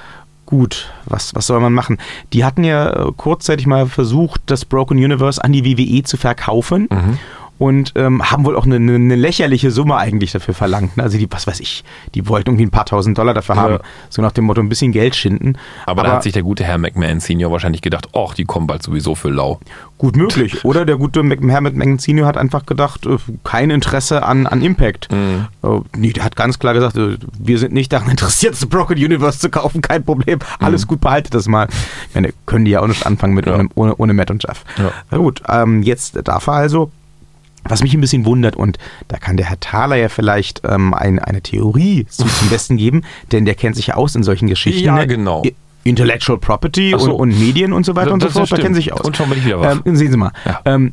[0.46, 1.98] gut, was, was soll man machen?
[2.32, 6.88] Die hatten ja äh, kurzzeitig mal versucht, das Broken Universe an die WWE zu verkaufen.
[6.90, 7.18] Mhm.
[7.58, 10.96] Und ähm, haben wohl auch eine, eine, lächerliche Summe eigentlich dafür verlangt.
[10.96, 11.02] ne?
[11.02, 11.82] Also die, was weiß ich,
[12.14, 13.62] die wollten irgendwie ein paar tausend Dollar dafür Ja.
[13.62, 13.78] haben.
[14.10, 15.56] So nach dem Motto, ein bisschen Geld schinden.
[15.84, 18.82] Aber, da hat sich der gute Herr McMahon Senior wahrscheinlich gedacht, ach, die kommen bald
[18.84, 19.58] sowieso für lau.
[19.98, 20.64] Gut möglich.
[20.64, 25.08] Oder der gute Herr mit Magazino hat einfach gedacht, äh, kein Interesse an, an Impact.
[25.10, 25.46] Mhm.
[25.64, 28.94] Äh, nee, der hat ganz klar gesagt, äh, wir sind nicht daran interessiert, das Broken
[28.96, 30.38] Universe zu kaufen, kein Problem.
[30.60, 31.66] Alles gut, behaltet das mal.
[32.08, 33.52] Ich meine, können die ja auch nicht anfangen mit Mhm.
[33.52, 33.58] Ja.
[33.58, 34.64] ohne, ohne, ohne Matt und Jeff.
[34.76, 34.92] Ja.
[35.10, 36.92] Na gut, ähm, jetzt darf er also.
[37.68, 38.78] Was mich ein bisschen wundert, und
[39.08, 43.02] da kann der Herr Thaler ja vielleicht ähm, ein, eine Theorie zu, zum Besten geben,
[43.32, 44.84] denn der kennt sich ja aus in solchen Geschichten.
[44.84, 45.06] Ja, ne?
[45.06, 45.42] genau.
[45.84, 47.14] Intellectual Property so.
[47.14, 49.00] und, und Medien und so weiter Das- und so fort, da kennen sich aus.
[49.02, 49.80] Und schon bin ich wieder wach.
[49.84, 50.32] Ähm, sehen Sie mal.
[50.44, 50.60] Ja.
[50.64, 50.92] Ähm,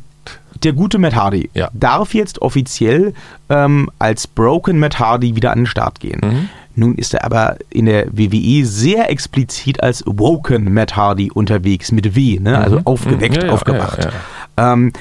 [0.64, 1.68] der gute Matt Hardy Ja.
[1.74, 3.12] darf jetzt offiziell
[3.50, 6.20] ähm, als Broken Matt Hardy wieder an den Start gehen.
[6.22, 6.48] Mhm.
[6.78, 12.14] Nun ist er aber in der WWE sehr explizit als Woken Matt Hardy unterwegs mit
[12.14, 12.58] W, ne?
[12.58, 12.86] also Mhm.
[12.86, 14.08] aufgeweckt, Ja, ja, aufgewacht.
[14.56, 14.92] Ähm,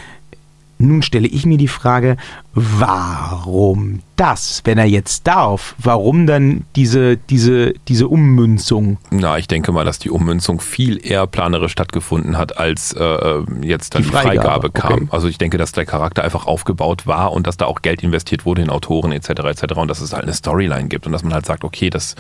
[0.78, 2.18] nun stelle ich mir die Frage,
[2.54, 5.76] warum das, wenn er jetzt darf?
[5.78, 8.98] Warum dann diese, diese, diese Ummünzung?
[9.12, 13.96] Na, ich denke mal, dass die Ummünzung viel eher planerisch stattgefunden hat, als äh, jetzt
[13.96, 14.94] dann Die die Freigabe, Freigabe, kam.
[14.94, 15.08] okay.
[15.12, 18.46] Also ich denke, dass der Charakter einfach aufgebaut war und dass da auch Geld investiert
[18.46, 19.30] wurde in Autoren etc.
[19.30, 19.76] etc.
[19.76, 22.16] und dass es halt eine Storyline gibt und dass man halt sagt, okay, das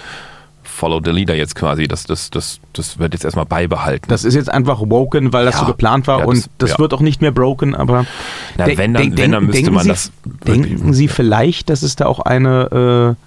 [0.75, 4.05] Follow the Leader jetzt quasi, das, das, das, das wird jetzt erstmal beibehalten.
[4.09, 5.61] Das ist jetzt einfach woken, weil das Ja.
[5.61, 6.79] so geplant war Ja, und das- das ja.
[6.79, 8.05] wird auch nicht mehr broken, aber
[8.57, 10.11] Na, wenn dann- denk- wenn, dann müsste man Sie, das
[10.45, 13.21] Denken Sie vielleicht, dass es da auch eine, äh,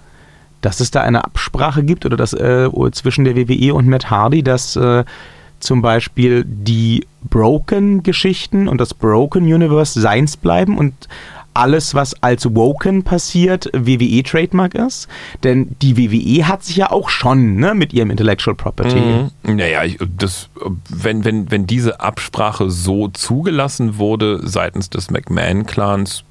[0.61, 4.43] dass es da eine Absprache gibt oder dass äh, zwischen der WWE und Matt Hardy,
[4.43, 5.03] dass äh,
[5.59, 10.93] zum Beispiel die Broken-Geschichten und das Broken Universe seins bleiben und
[11.59, 15.07] alles, was als Woken passiert, WWE-Trademark ist.
[15.43, 18.95] Denn die WWE hat sich ja auch schon ne, mit ihrem Intellectual Property.
[18.95, 19.55] Mhm.
[19.55, 20.49] Naja, ich, das,
[20.89, 26.23] wenn, wenn, wenn diese Absprache so zugelassen wurde seitens des McMahon-Clans,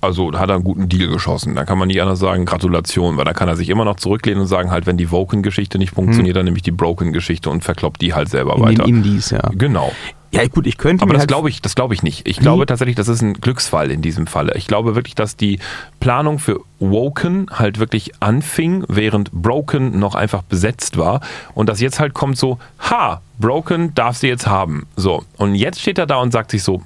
[0.00, 1.54] also hat er einen guten Deal geschossen.
[1.54, 4.40] Da kann man nicht anders sagen, Gratulation, weil da kann er sich immer noch zurücklehnen
[4.40, 6.38] und sagen, halt, wenn die Woken-Geschichte nicht funktioniert, hm.
[6.38, 8.84] dann nehme ich die Broken-Geschichte und verkloppt die halt selber In weiter.
[8.84, 9.42] Den Indies, ja.
[9.52, 9.92] Genau.
[10.32, 12.28] Ja, gut, ich könnte Aber das halt glaube ich, das glaube ich nicht.
[12.28, 14.54] Ich glaube tatsächlich, das ist ein Glücksfall in diesem Falle.
[14.56, 15.58] Ich glaube wirklich, dass die
[15.98, 21.20] Planung für Woken halt wirklich anfing, während Broken noch einfach besetzt war
[21.54, 24.86] und das jetzt halt kommt so, ha, Broken darf sie jetzt haben.
[24.96, 25.24] So.
[25.36, 26.82] Und jetzt steht er da und sagt sich so,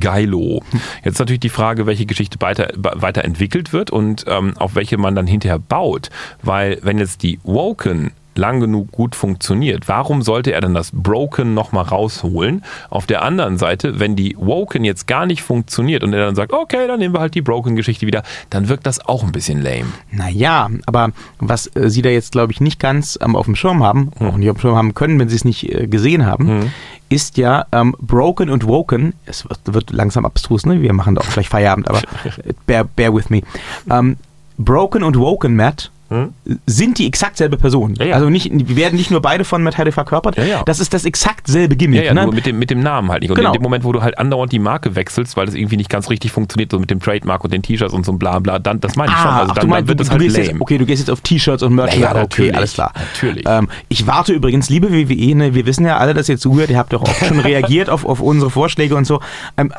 [0.00, 0.62] geilo.
[1.04, 5.14] Jetzt ist natürlich die Frage, welche Geschichte weiter, weiterentwickelt wird und ähm, auf welche man
[5.14, 6.10] dann hinterher baut.
[6.42, 11.54] Weil wenn jetzt die Woken lang genug gut funktioniert, warum sollte er dann das Broken
[11.54, 12.64] nochmal rausholen?
[12.90, 16.52] Auf der anderen Seite, wenn die Woken jetzt gar nicht funktioniert und er dann sagt,
[16.52, 19.86] okay, dann nehmen wir halt die Broken-Geschichte wieder, dann wirkt das auch ein bisschen lame.
[20.10, 23.82] Naja, aber was äh, Sie da jetzt, glaube ich, nicht ganz ähm, auf dem Schirm
[23.82, 24.28] haben, hm.
[24.28, 26.72] auch nicht auf dem Schirm haben können, wenn Sie es nicht äh, gesehen haben, hm.
[27.08, 30.82] ist ja ähm, Broken und Woken, es wird, wird, langsam abstrus, ne?
[30.82, 32.02] wir machen da auch gleich Feierabend, aber
[32.66, 33.42] bear, bear with me.
[33.90, 34.16] Ähm,
[34.58, 36.32] Broken und Woken, Matt, hm?
[36.66, 37.94] sind die exakt selbe Person.
[37.98, 38.14] Ja, ja.
[38.14, 41.04] Also nicht, wir werden nicht nur beide von Matt Hardy verkörpert, ja, das ist das
[41.04, 42.04] exakt selbe Gimmick.
[42.04, 42.24] Ja, ne?
[42.24, 43.30] nur mit dem, mit dem Namen halt nicht.
[43.30, 43.50] Und genau.
[43.50, 46.08] in dem Moment, wo du halt andauernd die Marke wechselst, weil das irgendwie nicht ganz
[46.08, 48.80] richtig funktioniert, so mit dem Trademark und den T-Shirts und so ein bla bla, dann,
[48.80, 49.32] das meine ich ah, schon.
[49.32, 50.38] Also dann, meinst, dann wird das halt lame.
[50.38, 51.96] Jetzt, okay, du gehst jetzt auf T-Shirts und Merch.
[51.96, 52.92] Ja, okay, alles klar.
[52.94, 53.44] Natürlich.
[53.48, 56.78] Ähm, ich warte übrigens, liebe WWE, ne, wir wissen ja alle, dass ihr zuhört, ihr
[56.78, 59.20] habt doch auch schon reagiert auf, auf unsere Vorschläge und so.
[59.56, 59.72] Ähm,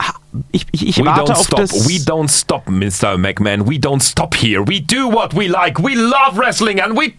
[0.51, 1.59] ich, ich, ich warte auf stop.
[1.59, 1.87] das...
[1.87, 3.17] We don't stop, Mr.
[3.17, 3.67] McMahon.
[3.67, 4.61] We don't stop here.
[4.65, 5.79] We do what we like.
[5.79, 7.13] We love wrestling and we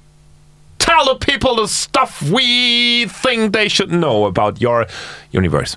[0.79, 4.87] tell the people the stuff we think they should know about your
[5.33, 5.77] universe.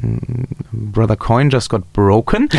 [0.00, 0.44] Hmm.
[0.92, 2.48] Brother Coin just got broken.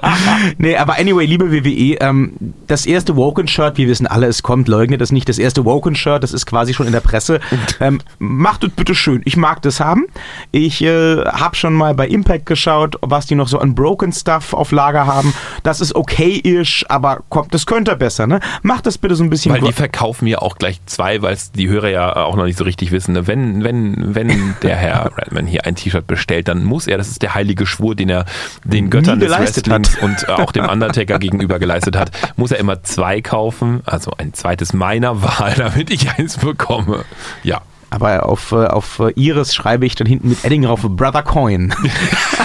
[0.58, 2.32] nee, aber anyway, liebe WWE, ähm,
[2.66, 5.28] das erste Woken-Shirt, wir wissen alle, es kommt, leugnet es nicht.
[5.28, 7.40] Das erste Woken-Shirt, das ist quasi schon in der Presse.
[7.80, 9.22] Ähm, macht es bitte schön.
[9.24, 10.06] Ich mag das haben.
[10.50, 14.72] Ich äh, habe schon mal bei Impact geschaut, was die noch so an Broken-Stuff auf
[14.72, 15.32] Lager haben.
[15.62, 18.40] Das ist okay-ish, aber kommt, das könnte besser, ne?
[18.62, 19.52] Macht das bitte so ein bisschen.
[19.52, 22.58] Weil die verkaufen mir auch gleich zwei, weil es die Hörer ja auch noch nicht
[22.58, 23.12] so richtig wissen.
[23.12, 23.26] Ne?
[23.26, 27.22] Wenn, wenn, wenn der Herr Redman hier ein T-Shirt bestellt, dann muss er, das ist
[27.22, 28.24] der heilige Schwur, den er
[28.64, 30.02] den Göttern des Wrestlings hat.
[30.02, 34.72] und auch dem Undertaker gegenüber geleistet hat, muss er immer zwei kaufen, also ein zweites
[34.72, 37.04] meiner Wahl, damit ich eins bekomme.
[37.42, 37.62] Ja.
[37.90, 41.74] Aber auf, äh, auf Iris schreibe ich dann hinten mit Edding drauf Brother Coin.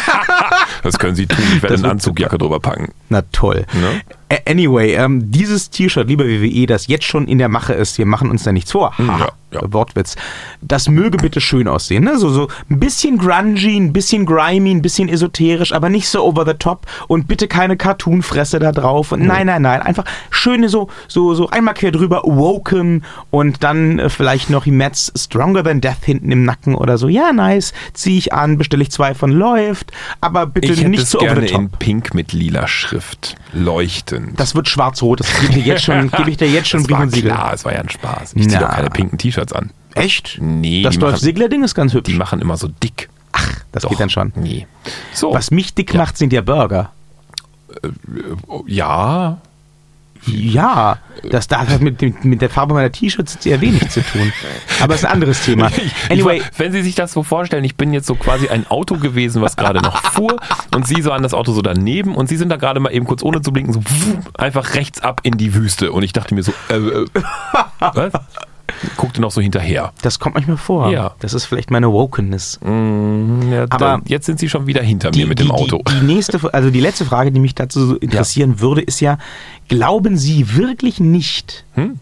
[0.84, 1.44] das können Sie tun.
[1.56, 2.94] Ich werde eine Anzugjacke drüber packen.
[3.10, 3.66] Na toll.
[3.74, 4.02] Ne?
[4.48, 8.30] Anyway, ähm, dieses T-Shirt, lieber WWE, das jetzt schon in der Mache ist, wir machen
[8.30, 8.98] uns da nichts vor.
[8.98, 9.74] Ha, ja, ja.
[9.74, 10.16] Wortwitz.
[10.62, 12.04] Das möge bitte schön aussehen.
[12.04, 12.18] Ne?
[12.18, 16.46] So, so ein bisschen grungy, ein bisschen grimy, ein bisschen esoterisch, aber nicht so over
[16.46, 19.12] the top und bitte keine Cartoon-Fresse da drauf.
[19.12, 19.28] Und mhm.
[19.28, 19.82] nein, nein, nein.
[19.82, 25.12] Einfach schöne so, so, so einmal quer drüber, woken und dann äh, vielleicht noch Mets
[25.16, 27.08] Stronger Than Death hinten im Nacken oder so.
[27.08, 27.74] Ja, nice.
[27.94, 29.92] Ziehe ich an, bestelle ich zwei von läuft,
[30.22, 31.62] aber bitte ich nicht so over the top.
[31.62, 33.36] in pink mit lila Schrift.
[33.54, 34.34] Leuchten.
[34.36, 37.00] Das wird schwarz-rot, das gebe ich dir jetzt schon, gebe ich dir jetzt schon Brief
[37.00, 37.32] und Siegel.
[37.32, 38.34] Klar, es war ja ein Spaß.
[38.36, 39.72] Ich ziehe doch keine pinken T-Shirts an.
[39.96, 40.40] Echt?
[40.42, 40.82] Nee.
[40.84, 42.12] Das Dolph Ziggler-Ding ist ganz hübsch.
[42.12, 43.10] Die machen immer so dick.
[43.32, 44.34] Ach, das doch, geht dann schon.
[44.36, 44.68] Nee.
[45.14, 45.34] So.
[45.34, 46.00] Was mich dick ja.
[46.00, 46.92] macht, sind ja Burger.
[47.84, 47.90] Äh,
[48.68, 49.38] ja.
[50.26, 50.98] Ja,
[51.30, 54.32] das hat mit, mit der Farbe meiner T-Shirts sehr wenig zu tun.
[54.82, 55.70] Aber es ist ein anderes Thema.
[56.10, 56.38] Anyway.
[56.38, 59.42] Ich, wenn Sie sich das so vorstellen, ich bin jetzt so quasi ein Auto gewesen,
[59.42, 60.38] was gerade noch fuhr
[60.74, 63.06] und Sie so an das Auto so daneben und Sie sind da gerade mal eben
[63.06, 63.82] kurz ohne zu blinken so
[64.38, 67.06] einfach rechts ab in die Wüste und ich dachte mir so, äh, äh,
[67.80, 68.14] was?
[68.98, 69.94] Guckte noch so hinterher.
[70.02, 70.92] Das kommt manchmal vor.
[70.92, 71.16] Ja.
[71.20, 72.60] Das ist vielleicht meine Wokenness.
[72.62, 75.82] Mm, ja, Aber jetzt sind Sie schon wieder hinter die, mir mit die, dem Auto.
[75.88, 78.60] Die, die, nächste, also die letzte Frage, die mich dazu interessieren ja.
[78.60, 79.18] würde, ist ja:
[79.68, 82.00] Glauben Sie wirklich nicht, hm?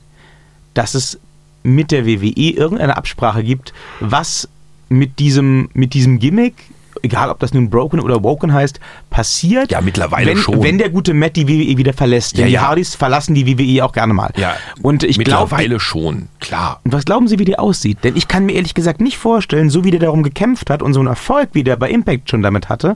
[0.74, 1.20] dass es
[1.64, 4.50] mit der WWE irgendeine Absprache gibt, was
[4.90, 6.56] mit diesem, mit diesem Gimmick
[7.02, 9.72] egal ob das nun Broken oder Woken heißt, passiert.
[9.72, 10.64] Ja, mittlerweile wenn, schon.
[10.64, 12.38] Wenn der gute Matt die WWE wieder verlässt.
[12.38, 12.60] Denn ja, ja.
[12.60, 14.32] die Hardys verlassen die WWE auch gerne mal.
[14.38, 16.80] Ja, und ich mittlerweile glaub, schon, klar.
[16.84, 18.00] Und was glauben Sie, wie der aussieht?
[18.04, 20.94] Denn ich kann mir ehrlich gesagt nicht vorstellen, so wie der darum gekämpft hat und
[20.94, 22.96] so einen Erfolg, wie der bei Impact schon damit hatte,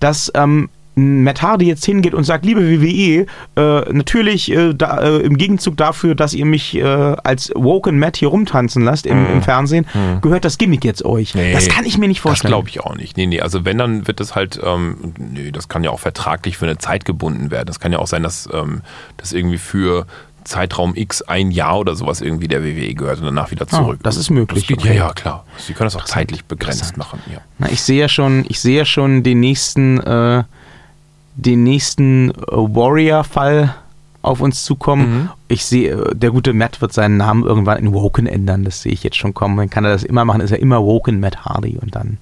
[0.00, 3.26] dass ähm, Matt Hardy jetzt hingeht und sagt, liebe WWE,
[3.56, 8.16] äh, natürlich äh, da, äh, im Gegenzug dafür, dass ihr mich äh, als Woken Matt
[8.16, 10.20] hier rumtanzen lasst im, im Fernsehen, mm.
[10.20, 11.34] gehört das Gimmick jetzt euch.
[11.34, 12.50] Nee, das kann ich mir nicht vorstellen.
[12.50, 13.16] Das glaube ich auch nicht.
[13.16, 16.58] Nee, nee, also wenn, dann wird es halt, ähm, nee, das kann ja auch vertraglich
[16.58, 17.66] für eine Zeit gebunden werden.
[17.66, 18.82] Das kann ja auch sein, dass ähm,
[19.16, 20.06] das irgendwie für
[20.44, 23.98] Zeitraum X, ein Jahr oder sowas irgendwie der WWE gehört und danach wieder zurück.
[24.00, 24.66] Oh, das ist möglich.
[24.66, 24.84] Das geht.
[24.84, 25.44] Ja, ja, klar.
[25.56, 27.20] Sie können das auch zeitlich begrenzt machen.
[27.30, 27.38] Ja.
[27.58, 30.44] Na, ich sehe ja schon, ich sehe ja schon den nächsten, äh,
[31.34, 33.74] den nächsten äh, Warrior-Fall
[34.22, 35.12] auf uns zukommen.
[35.12, 35.28] Mhm.
[35.48, 38.64] Ich sehe, äh, der gute Matt wird seinen Namen irgendwann in Woken ändern.
[38.64, 39.56] Das sehe ich jetzt schon kommen.
[39.56, 40.40] Dann kann er das immer machen.
[40.40, 42.18] Ist er immer Woken Matt Hardy und dann,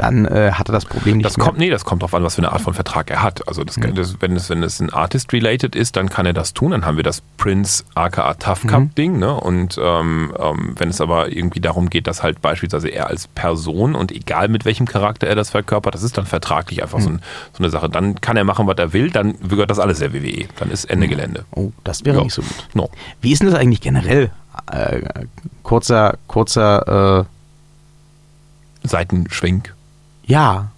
[0.00, 1.46] dann äh, hat er das Problem nicht Das mehr.
[1.46, 3.46] kommt, nee, das kommt drauf an, was für eine Art von Vertrag er hat.
[3.46, 6.70] Also das, das, wenn, es, wenn es ein Artist-related ist, dann kann er das tun.
[6.70, 9.18] Dann haben wir das Prince aka Tough Cup Ding.
[9.18, 9.34] Ne?
[9.34, 13.94] Und ähm, ähm, wenn es aber irgendwie darum geht, dass halt beispielsweise er als Person
[13.94, 17.20] und egal mit welchem Charakter er das verkörpert, das ist dann vertraglich einfach so, ein,
[17.52, 17.88] so eine Sache.
[17.90, 20.46] Dann kann er machen, was er will, dann gehört das alles der WWE.
[20.58, 21.44] Dann ist Ende Gelände.
[21.54, 22.24] Oh, das wäre Ja.
[22.24, 22.68] nicht so gut.
[22.74, 22.90] No.
[23.20, 24.30] Wie ist denn das eigentlich generell?
[24.70, 25.02] Äh,
[25.62, 27.24] kurzer, kurzer, äh,
[28.82, 29.74] Seitenschwenk.
[30.30, 30.70] Ja.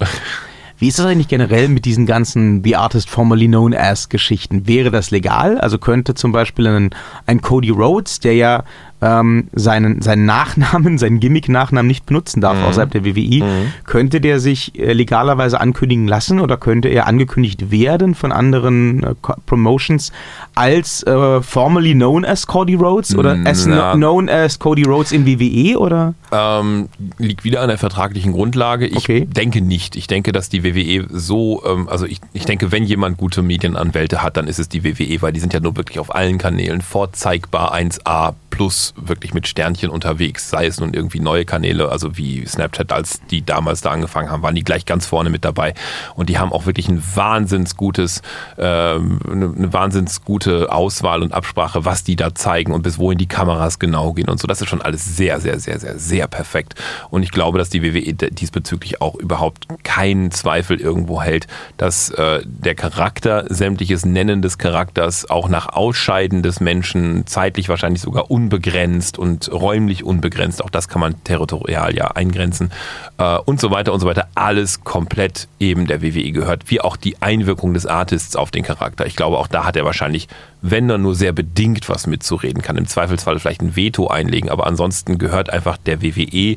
[0.78, 4.66] Wie ist das eigentlich generell mit diesen ganzen The Artist Formerly Known As Geschichten?
[4.66, 5.60] Wäre das legal?
[5.60, 6.90] Also könnte zum Beispiel ein,
[7.26, 8.64] ein Cody Rhodes, der ja
[9.02, 12.64] ähm, seinen, seinen Nachnamen, seinen Gimmick-Nachnamen nicht benutzen darf Mhm.
[12.64, 13.42] außerhalb der WWE,
[13.84, 19.14] könnte der sich äh, legalerweise ankündigen lassen oder könnte er angekündigt werden von anderen äh,
[19.46, 20.12] Promotions
[20.54, 23.92] als äh, formerly known as Cody Rhodes oder as Na.
[23.92, 26.14] no, known as Cody Rhodes in WWE oder?
[26.30, 26.88] Ähm,
[27.18, 28.86] liegt wieder an der vertraglichen Grundlage.
[28.86, 29.26] Ich Okay.
[29.26, 29.96] denke nicht.
[29.96, 34.22] Ich denke, dass die WWE so, ähm, also ich, ich denke, wenn jemand gute Medienanwälte
[34.22, 36.80] hat, dann ist es die WWE, weil die sind ja nur wirklich auf allen Kanälen
[36.82, 40.50] vorzeigbar 1A plus wirklich mit Sternchen unterwegs.
[40.50, 44.42] Sei es nun irgendwie neue Kanäle, also wie Snapchat, als die damals da angefangen haben,
[44.42, 45.72] waren die gleich ganz vorne mit dabei.
[46.14, 48.20] Und die haben auch wirklich ein wahnsinns gutes,
[48.58, 53.26] ähm, eine, wahnsinns gute Auswahl und Absprache, was die da zeigen und bis wohin die
[53.26, 54.46] Kameras genau gehen und so.
[54.46, 56.74] Das ist schon alles sehr, sehr, sehr, sehr, sehr perfekt.
[57.08, 61.46] Und ich glaube, dass die WWE diesbezüglich auch überhaupt keinen Zweifel irgendwo hält,
[61.78, 68.02] dass äh, der Charakter, sämtliches Nennen des Charakters, auch nach Ausscheiden des Menschen, zeitlich wahrscheinlich
[68.02, 72.72] sogar unbegrenzt und räumlich unbegrenzt, auch das kann man territorial ja eingrenzen
[73.18, 76.96] äh, und so weiter und so weiter, alles komplett eben der WWE gehört, wie auch
[76.96, 79.07] die Einwirkung des Artists auf den Charakter.
[79.07, 80.28] Ich glaube, auch da hat er wahrscheinlich,
[80.61, 84.66] wenn er nur sehr bedingt was mitzureden kann, im Zweifelsfall vielleicht ein Veto einlegen, aber
[84.66, 86.57] ansonsten gehört einfach der WWE,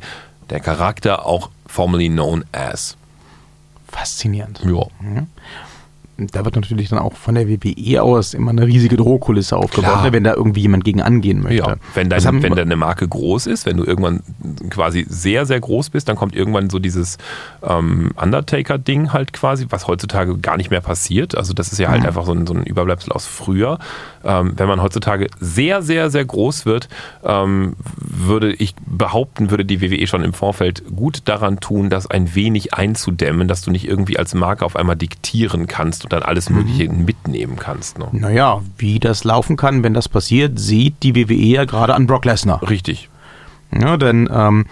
[0.50, 2.98] der Charakter auch formerly known as.
[3.88, 4.62] Faszinierend.
[4.66, 4.88] Ja.
[6.18, 10.14] Da wird natürlich dann auch von der WWE aus immer eine riesige Drohkulisse aufgebaut, ne,
[10.14, 11.58] wenn da irgendwie jemand gegen angehen möchte.
[11.58, 14.22] Ja, wenn, dein, haben- wenn deine Marke groß ist, wenn du irgendwann
[14.70, 17.18] quasi sehr, sehr groß bist, dann kommt irgendwann so dieses
[17.64, 21.36] ähm, Undertaker-Ding halt quasi, was heutzutage gar nicht mehr passiert.
[21.36, 22.08] Also das ist ja halt Mhm.
[22.08, 23.78] einfach so ein, so ein Überbleibsel aus früher.
[24.26, 26.90] Ähm, wenn man heutzutage sehr, sehr, sehr groß wird,
[27.24, 32.34] ähm, würde ich behaupten, würde die WWE schon im Vorfeld gut daran tun, das ein
[32.34, 36.50] wenig einzudämmen, dass du nicht irgendwie als Marke auf einmal diktieren kannst und dann alles
[36.50, 36.56] Mhm.
[36.58, 38.00] Mögliche mitnehmen kannst.
[38.00, 38.08] Ne?
[38.14, 42.26] Naja, wie das laufen kann, wenn das passiert, sieht die WWE ja gerade an Brock
[42.26, 42.68] Lesnar.
[42.68, 43.10] Richtig.
[43.72, 44.66] Ja, denn ähm,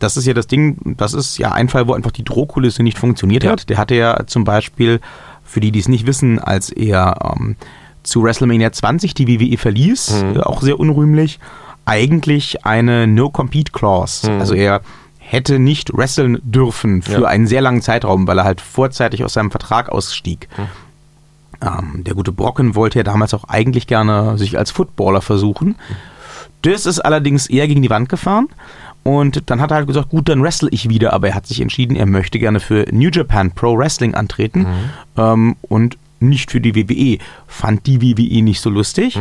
[0.00, 2.98] das ist ja das Ding, das ist ja ein Fall, wo einfach die Drohkulisse nicht
[2.98, 3.52] funktioniert Ja.
[3.52, 3.70] hat.
[3.70, 5.00] Der hatte ja zum Beispiel,
[5.44, 7.56] für die, die es nicht wissen, als er ähm,
[8.04, 10.36] zu WrestleMania 20 die WWE verließ, Mhm.
[10.36, 11.40] äh, auch sehr unrühmlich,
[11.84, 14.30] eigentlich eine No-Compete-Clause.
[14.30, 14.40] Mhm.
[14.40, 14.80] Also er
[15.18, 17.28] hätte nicht wresteln dürfen für Ja.
[17.28, 20.48] einen sehr langen Zeitraum, weil er halt vorzeitig aus seinem Vertrag ausstieg.
[20.56, 20.62] Mhm.
[21.66, 25.76] Ähm, der gute Brocken wollte ja damals auch eigentlich gerne sich als Footballer versuchen.
[26.62, 28.48] Das ist allerdings eher gegen die Wand gefahren.
[29.02, 31.12] Und dann hat er halt gesagt, gut, dann wrestle ich wieder.
[31.12, 34.66] Aber er hat sich entschieden, er möchte gerne für New Japan Pro Wrestling antreten
[35.18, 37.18] ähm, und nicht für die WWE.
[37.46, 39.16] Fand die WWE nicht so lustig.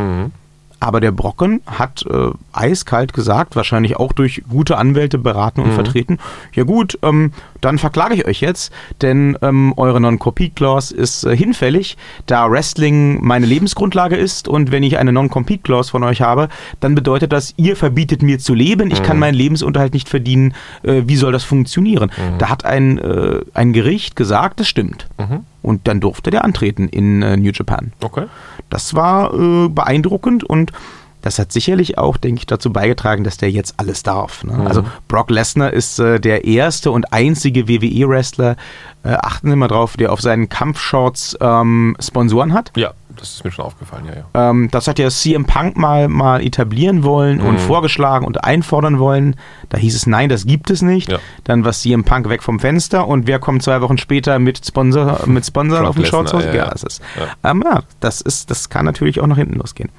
[0.84, 6.20] Aber der Brocken hat äh, eiskalt gesagt, wahrscheinlich auch durch gute Anwälte beraten und vertreten,
[6.52, 11.96] ja gut, ähm, dann verklage ich euch jetzt, denn ähm, eure Non-Compete-Clause ist äh, hinfällig,
[12.26, 16.50] da Wrestling meine Lebensgrundlage ist und wenn ich eine Non-Compete-Clause von euch habe,
[16.82, 21.04] dann bedeutet das, ihr verbietet mir zu leben, ich kann meinen Lebensunterhalt nicht verdienen, äh,
[21.06, 22.12] wie soll das funktionieren?
[22.40, 25.08] Da hat ein, äh, ein Gericht gesagt, das stimmt.
[25.62, 27.94] Und dann durfte der antreten in äh, New Japan.
[28.02, 28.26] Okay.
[28.74, 30.72] Das war äh, beeindruckend und
[31.22, 34.44] das hat sicherlich auch, denke ich, dazu beigetragen, dass der jetzt alles darf.
[34.44, 34.66] Ne?
[34.68, 38.58] Also Brock Lesnar ist äh, der erste und einzige WWE-Wrestler,
[39.04, 42.72] äh, achten Sie mal drauf, der auf seinen Kampfshorts ähm, Sponsoren hat.
[42.76, 44.50] Ja, das ist mir schon aufgefallen, ja, ja.
[44.50, 49.36] Ähm, das hat ja CM Punk mal, mal etablieren wollen und vorgeschlagen und einfordern wollen.
[49.70, 51.12] Da hieß es, nein, das gibt es nicht.
[51.12, 51.20] Ja.
[51.44, 55.26] Dann war CM Punk weg vom Fenster und wer kommt zwei Wochen später mit Sponsor,
[55.28, 56.44] mit Sponsor Brock auf den Shorts raus?
[56.46, 56.70] ja, Ja, ja.
[56.72, 57.02] das ist.
[57.18, 57.52] Ja.
[57.52, 59.90] Ähm, ja, das ist, das kann natürlich auch nach hinten losgehen.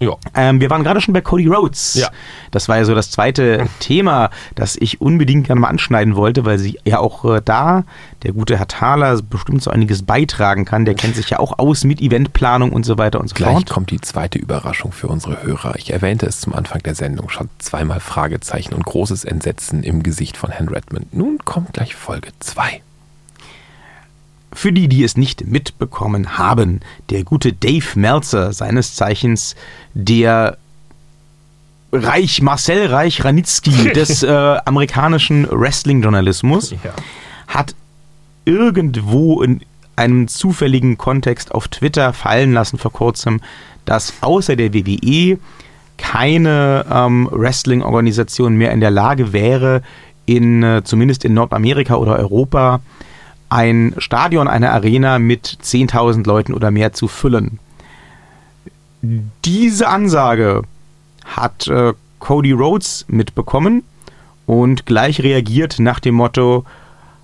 [0.00, 0.12] Ja.
[0.34, 1.94] Ähm, wir waren gerade schon bei Cody Rhodes.
[1.94, 2.08] Ja.
[2.50, 6.58] Das war ja so das zweite Thema, das ich unbedingt gerne mal anschneiden wollte, weil
[6.58, 7.84] sie ja auch äh, da,
[8.22, 10.84] der gute Herr Thaler, bestimmt so einiges beitragen kann.
[10.84, 13.70] Der kennt sich ja auch aus mit Eventplanung und so weiter und so Gleich fort.
[13.70, 15.74] kommt die zweite Überraschung für unsere Hörer.
[15.76, 20.36] Ich erwähnte es zum Anfang der Sendung schon zweimal Fragezeichen und großes Entsetzen im Gesicht
[20.36, 21.12] von Herrn Redmond.
[21.14, 22.82] Nun kommt gleich Folge 2.
[24.52, 26.80] Für die, die es nicht mitbekommen haben,
[27.10, 29.54] der gute Dave Meltzer, seines Zeichens
[29.94, 30.56] der
[31.92, 34.28] Reich, Marcel Reich Ranitzky des äh,
[34.64, 36.92] amerikanischen Wrestling-Journalismus, Ja.
[37.46, 37.74] hat
[38.44, 39.60] irgendwo in
[39.96, 43.40] einem zufälligen Kontext auf Twitter fallen lassen vor kurzem,
[43.84, 45.38] dass außer der WWE
[45.96, 49.82] keine ähm, Wrestling-Organisation mehr in der Lage wäre,
[50.26, 52.80] in äh, zumindest in Nordamerika oder Europa
[53.48, 57.58] ein Stadion, eine Arena mit 10.000 Leuten oder mehr zu füllen.
[59.02, 60.62] Diese Ansage
[61.24, 63.84] hat äh, Cody Rhodes mitbekommen
[64.46, 66.64] und gleich reagiert nach dem Motto,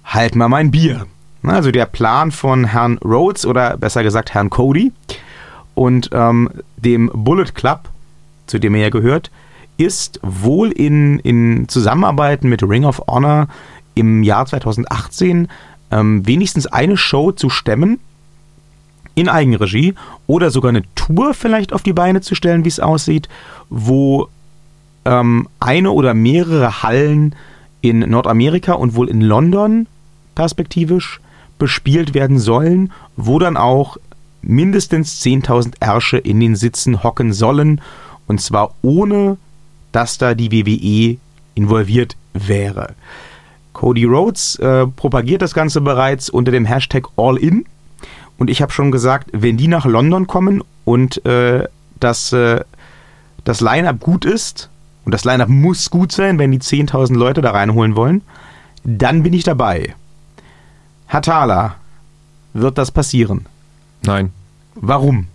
[0.04, 1.06] halt mal mein Bier.
[1.42, 4.92] Also der Plan von Herrn Rhodes oder besser gesagt Herrn Cody
[5.74, 7.88] und ähm, dem Bullet Club,
[8.46, 9.30] zu dem er ja gehört,
[9.76, 13.48] ist wohl in, in Zusammenarbeit mit Ring of Honor
[13.94, 15.48] im Jahr 2018
[15.94, 18.00] ähm, wenigstens eine Show zu stemmen
[19.14, 19.94] in Eigenregie
[20.26, 23.28] oder sogar eine Tour vielleicht auf die Beine zu stellen, wie es aussieht,
[23.70, 24.28] wo
[25.04, 27.36] ähm, eine oder mehrere Hallen
[27.80, 29.86] in Nordamerika und wohl in London
[30.34, 31.20] perspektivisch
[31.58, 33.96] bespielt werden sollen, wo dann auch
[34.42, 37.80] mindestens 10.000 Ärsche in den Sitzen hocken sollen
[38.26, 39.36] und zwar ohne,
[39.92, 41.18] dass da die WWE
[41.54, 42.94] involviert wäre.
[43.74, 47.66] Cody Rhodes äh, propagiert das Ganze bereits unter dem Hashtag AllIn
[48.38, 51.68] und ich habe schon gesagt, wenn die nach London kommen und äh,
[52.00, 52.64] das, äh,
[53.44, 54.70] das Line-Up gut ist,
[55.04, 58.22] und das Line-Up muss gut sein, wenn die 10.000 Leute da reinholen wollen,
[58.84, 59.94] dann bin ich dabei.
[61.10, 61.76] Thaler,
[62.54, 63.46] wird das passieren?
[64.02, 64.32] Nein,
[64.74, 65.26] Warum?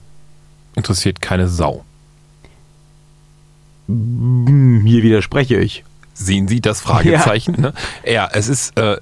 [0.75, 1.84] interessiert keine Sau.
[3.88, 5.84] Hm, Hier widerspreche ich.
[6.20, 7.56] Sehen Sie das Fragezeichen?
[7.56, 7.74] Ja, ne?
[8.06, 8.78] ja es ist.
[8.78, 8.98] Äh,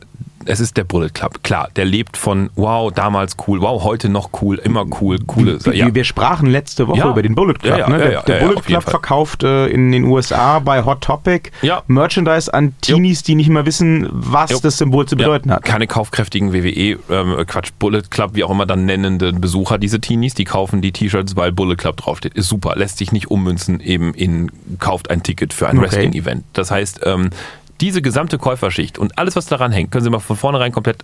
[0.47, 1.43] es ist der Bullet Club.
[1.43, 5.63] Klar, der lebt von wow, damals cool, wow, heute noch cool, immer cool, coole.
[5.63, 5.93] Wir, ja.
[5.93, 7.11] wir sprachen letzte Woche Ja.
[7.11, 7.77] über den Bullet Club.
[7.77, 7.97] Ja, ne?
[7.97, 11.51] Der, der Bullet Club verkauft äh, in den USA bei Hot Topic.
[11.87, 14.59] Merchandise an Teenies, die nicht mehr wissen, was Jo.
[14.61, 15.63] das Symbol zu bedeuten hat.
[15.63, 20.33] Keine kaufkräftigen WWE, ähm, Quatsch, Bullet Club, wie auch immer dann nennenden Besucher, diese Teenies,
[20.33, 22.33] die kaufen die T-Shirts, weil Bullet Club draufsteht.
[22.33, 25.87] Ist super, lässt sich nicht ummünzen eben in, kauft ein Ticket für ein Okay.
[25.87, 26.43] Wrestling-Event.
[26.53, 27.29] Das heißt, ähm,
[27.81, 31.03] diese gesamte Käuferschicht und alles, was daran hängt, können Sie mal von vornherein komplett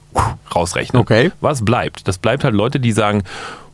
[0.54, 1.02] rausrechnen.
[1.02, 1.32] Okay.
[1.42, 2.08] Was bleibt?
[2.08, 3.24] Das bleibt halt Leute, die sagen,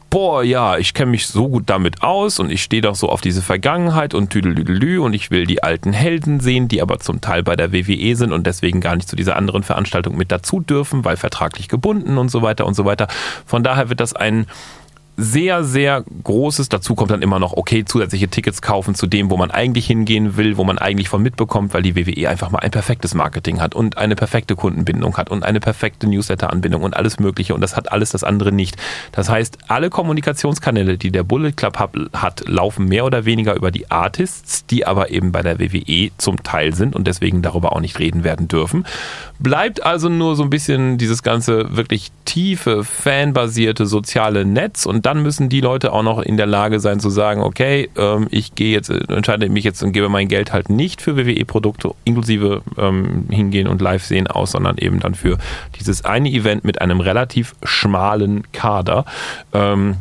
[0.09, 3.21] boah, ja, ich kenne mich so gut damit aus und ich stehe doch so auf
[3.21, 7.43] diese Vergangenheit und tüdelüdelü und ich will die alten Helden sehen, die aber zum Teil
[7.43, 11.05] bei der WWE sind und deswegen gar nicht zu dieser anderen Veranstaltung mit dazu dürfen,
[11.05, 13.07] weil vertraglich gebunden und so weiter und so weiter.
[13.45, 14.47] Von daher wird das ein
[15.19, 16.69] sehr, sehr großes.
[16.69, 20.37] Dazu kommt dann immer noch, okay, zusätzliche Tickets kaufen zu dem, wo man eigentlich hingehen
[20.37, 23.75] will, wo man eigentlich von mitbekommt, weil die WWE einfach mal ein perfektes Marketing hat
[23.75, 27.53] und eine perfekte Kundenbindung hat und eine perfekte Newsletter-Anbindung und alles Mögliche.
[27.53, 28.77] Und das hat alles das andere nicht.
[29.11, 31.77] Das heißt, alle Kommunikationskanäle, die der Bullet Club
[32.13, 36.43] hat, laufen mehr oder weniger über die Artists, die aber eben bei der WWE zum
[36.43, 38.85] Teil sind und deswegen darüber auch nicht reden werden dürfen.
[39.39, 45.23] Bleibt also nur so ein bisschen dieses ganze wirklich tiefe, fanbasierte soziale Netz und dann
[45.23, 48.71] müssen die Leute auch noch in der Lage sein zu sagen, okay, ähm, ich gehe
[48.71, 53.25] jetzt, äh, entscheide mich jetzt und gebe mein Geld halt nicht für WWE-Produkte inklusive ähm,
[53.31, 55.39] hingehen und live sehen aus, sondern eben dann für
[55.79, 59.05] dieses eine Event mit einem relativ schmalen Kader.
[59.51, 59.95] Ähm,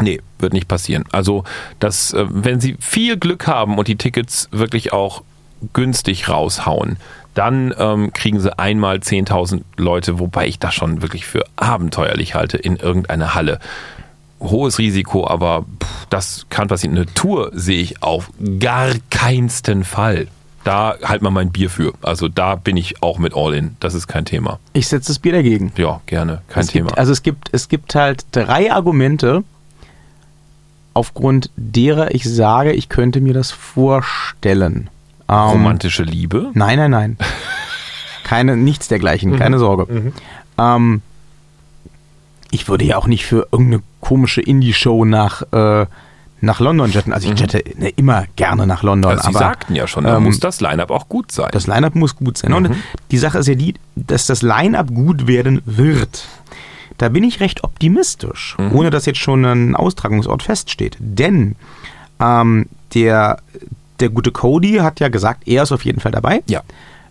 [0.00, 1.02] Nee, wird nicht passieren.
[1.10, 1.42] Also,
[1.80, 5.24] das, äh, wenn Sie viel Glück haben und die Tickets wirklich auch
[5.72, 6.98] günstig raushauen,
[7.34, 12.58] dann ähm, kriegen Sie einmal 10.000 Leute, wobei ich das schon wirklich für abenteuerlich halte,
[12.58, 13.58] in irgendeine Halle.
[14.40, 16.96] Hohes Risiko, aber pff, das kann passieren.
[16.96, 20.28] Eine Tour sehe ich auf gar keinsten Fall.
[20.64, 21.94] Da halt mal mein Bier für.
[22.02, 23.76] Also da bin ich auch mit All in.
[23.80, 24.58] Das ist kein Thema.
[24.72, 25.72] Ich setze das Bier dagegen.
[25.76, 26.42] Ja, gerne.
[26.48, 26.88] Kein es Thema.
[26.88, 29.44] Gibt, also es gibt, es gibt halt drei Argumente,
[30.94, 34.90] aufgrund derer ich sage, ich könnte mir das vorstellen.
[35.28, 36.50] Ähm, Romantische Liebe.
[36.54, 37.16] Nein, nein, nein.
[38.24, 40.12] Keine, nichts dergleichen, keine Sorge.
[40.58, 41.00] Ähm,
[42.50, 45.86] ich würde ja auch nicht für irgendeine komische Indie-Show nach, äh,
[46.40, 47.12] nach London jetten.
[47.12, 49.12] Also ich jette ne, immer gerne nach London.
[49.12, 51.48] Also Sie aber sagten ja schon, da ähm, muss das Line-Up auch gut sein.
[51.52, 52.52] das Line-Up muss gut sein.
[52.52, 52.70] Und
[53.10, 56.26] die Sache ist ja die, dass das Line-Up gut werden wird.
[56.96, 60.96] Da bin ich recht optimistisch, ohne dass jetzt schon ein Austragungsort feststeht.
[60.98, 61.54] Denn
[62.20, 63.38] Ähm, der,
[64.00, 66.42] der gute Cody hat ja gesagt, er ist auf jeden Fall dabei.
[66.48, 66.62] Ja.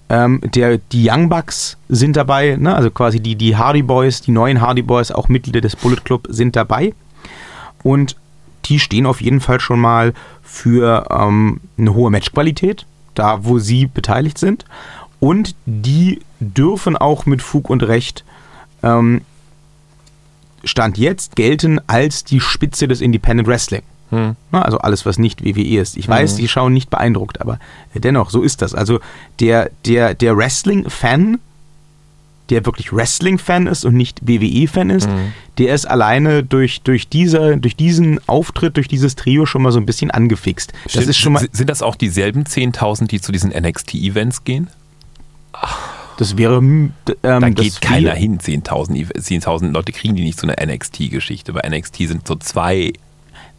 [0.09, 2.73] Ähm, der, die Young Bucks sind dabei, ne?
[2.73, 6.27] also quasi die, die Hardy Boys, die neuen Hardy Boys, auch Mitglieder des Bullet Club
[6.29, 6.93] sind dabei.
[7.83, 8.15] Und
[8.65, 12.85] die stehen auf jeden Fall schon mal für ähm, eine hohe Matchqualität,
[13.15, 14.65] da wo sie beteiligt sind.
[15.19, 18.23] Und die dürfen auch mit Fug und Recht
[18.83, 19.21] ähm,
[20.63, 23.83] Stand jetzt gelten als die Spitze des Independent Wrestling.
[24.09, 24.35] Hm.
[24.51, 25.97] Also alles, was nicht WWE ist.
[25.97, 27.59] Ich weiß, die schauen nicht beeindruckt, aber
[27.93, 28.73] dennoch, so ist das.
[28.73, 28.99] Also
[29.39, 31.39] der, der, der Wrestling-Fan,
[32.49, 35.09] der wirklich Wrestling-Fan ist und nicht WWE-Fan ist,
[35.57, 39.79] der ist alleine durch, durch, diese, durch diesen Auftritt, durch dieses Trio schon mal so
[39.79, 40.71] ein bisschen angefixt.
[40.85, 44.69] Das Stimmt, ist schon mal, sind- das auch dieselben 10.000, die zu diesen NXT-Events gehen?
[46.17, 46.93] das wäre, hm,
[47.23, 48.39] ähm, Da geht keiner hin.
[48.39, 51.53] 10.000 Ev- 10.000 Leute kriegen die nicht so eine NXT-Geschichte.
[51.53, 52.93] Bei NXT sind so zwei.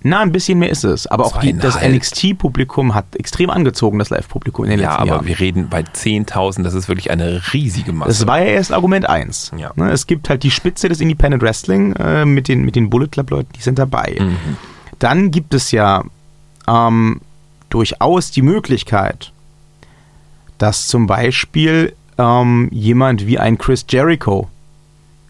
[0.02, 1.06] Na, ein bisschen mehr ist es.
[1.08, 1.76] Aber auch die, das.
[1.82, 5.26] NXT-Publikum hat extrem angezogen, das Live-Publikum in den Ja, letzten aber Jahren.
[5.26, 8.10] wir reden bei 10.000, das ist wirklich eine riesige Masse.
[8.10, 9.52] Das war ja erst Argument 1.
[9.56, 9.72] Ja.
[9.74, 13.08] Ne, es gibt halt die Spitze des Independent Wrestling äh, mit, den, mit den Bullet
[13.08, 14.16] Club-Leuten, die sind dabei.
[14.20, 14.36] Mhm.
[15.00, 16.04] Dann gibt es ja
[16.68, 17.20] ähm,
[17.70, 19.32] durchaus die Möglichkeit,
[20.58, 24.48] dass zum Beispiel ähm, jemand wie ein Chris Jericho,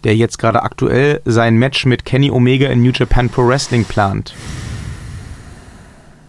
[0.04, 4.34] der jetzt gerade aktuell sein Match mit Kenny Omega in New Japan Pro Wrestling plant,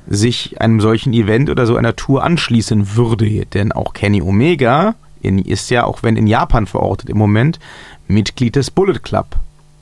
[0.07, 3.45] sich einem solchen Event oder so einer Tour anschließen würde.
[3.45, 7.59] Denn auch Kenny Omega ist ja, auch wenn in Japan verortet im Moment,
[8.07, 9.27] Mitglied des Bullet Club.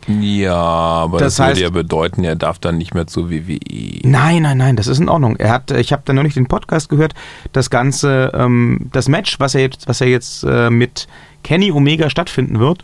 [0.07, 3.59] ja, aber Das das, würde heißt- ja bedeuten, er darf dann nicht mehr zur WWE.
[4.03, 5.35] Nein, nein, nein, das ist in Ordnung.
[5.37, 7.13] Er hat, ich habe da noch nicht den Podcast gehört.
[7.53, 11.07] Das ganze, ähm, das Match, was er jetzt, was er jetzt äh, mit
[11.43, 12.83] Kenny Omega stattfinden wird,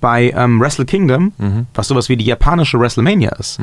[0.00, 1.66] bei ähm, Wrestle Kingdom, Mhm.
[1.74, 3.58] was sowas wie die japanische WrestleMania ist.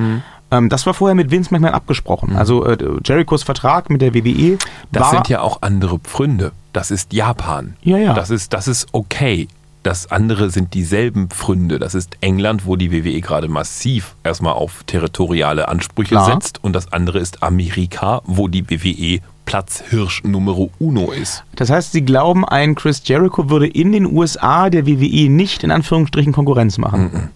[0.52, 2.36] Ähm, das war vorher mit Vince McMahon abgesprochen.
[2.36, 4.58] Also äh, Jerichos Vertrag mit der WWE
[4.92, 6.52] Das sind ja auch andere Pfründe.
[6.74, 7.76] Das ist Japan.
[7.84, 8.14] Ja, ja.
[8.14, 9.48] Das ist, das ist okay.
[9.84, 11.78] Das andere sind dieselben Pfründe.
[11.78, 16.26] Das ist England, wo die WWE gerade massiv erstmal auf territoriale Ansprüche Klar.
[16.32, 16.64] setzt.
[16.64, 21.44] Und das andere ist Amerika, wo die WWE Platzhirsch Numero Uno ist.
[21.56, 25.72] Das heißt, sie glauben, ein Chris Jericho würde in den USA der WWE nicht in
[25.72, 27.30] Anführungsstrichen Konkurrenz machen.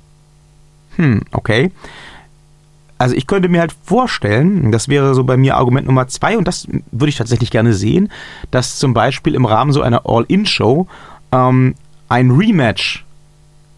[0.96, 1.72] Hm, okay.
[2.98, 6.48] Also ich könnte mir halt vorstellen, das wäre so bei mir Argument Nummer zwei, und
[6.48, 8.12] das würde ich tatsächlich gerne sehen,
[8.50, 10.88] dass zum Beispiel im Rahmen so einer All-In-Show
[11.32, 11.76] ähm,
[12.10, 13.06] ein Rematch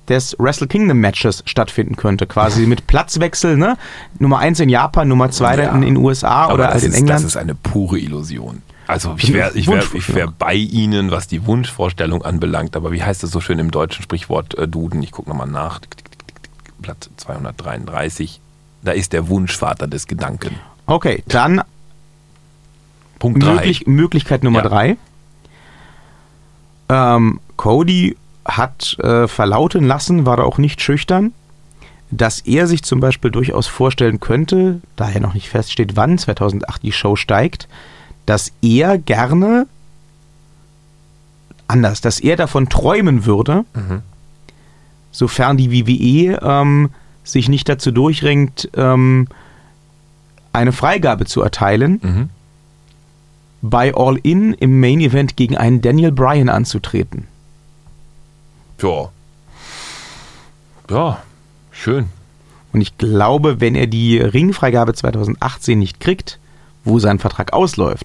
[0.09, 3.77] des Wrestle Kingdom Matches stattfinden könnte, quasi mit Platzwechsel, ne?
[4.17, 5.65] Nummer eins in Japan, Nummer zwei Ja.
[5.65, 7.19] dann in den USA Aber oder halt in ist, England.
[7.19, 8.61] das ist eine pure Illusion.
[8.87, 12.75] Also ich wäre ich wär, ich wär bei Ihnen, was die Wunschvorstellung anbelangt.
[12.75, 15.03] Aber wie heißt das so schön im deutschen Sprichwort äh, Duden?
[15.03, 15.79] Ich gucke nochmal nach.
[16.79, 18.41] Blatt 233.
[18.81, 20.55] Da ist der Wunschvater des Gedanken.
[20.87, 21.61] okay, dann
[23.19, 23.53] Punkt 3.
[23.53, 24.69] Möglich, Möglichkeit Nummer Ja.
[24.69, 24.97] drei.
[26.89, 31.33] Ähm, Cody hat äh, verlauten lassen, war da auch nicht schüchtern,
[32.11, 36.81] dass er sich zum Beispiel durchaus vorstellen könnte, da er noch nicht feststeht, wann 2008
[36.83, 37.67] die Show steigt,
[38.25, 39.67] dass er gerne
[41.67, 44.01] anders, dass er davon träumen würde, Mhm.
[45.11, 46.89] sofern die WWE ähm,
[47.23, 49.27] sich nicht dazu durchringt, ähm,
[50.51, 52.29] eine Freigabe zu erteilen, Mhm.
[53.61, 57.27] bei All In im Main Event gegen einen Daniel Bryan anzutreten.
[58.81, 59.09] Ja.
[60.89, 61.21] Ja,
[61.71, 62.05] schön.
[62.73, 66.39] Und ich glaube, wenn er die Ringfreigabe 2018 nicht kriegt,
[66.83, 68.03] wo sein Vertrag ausläuft,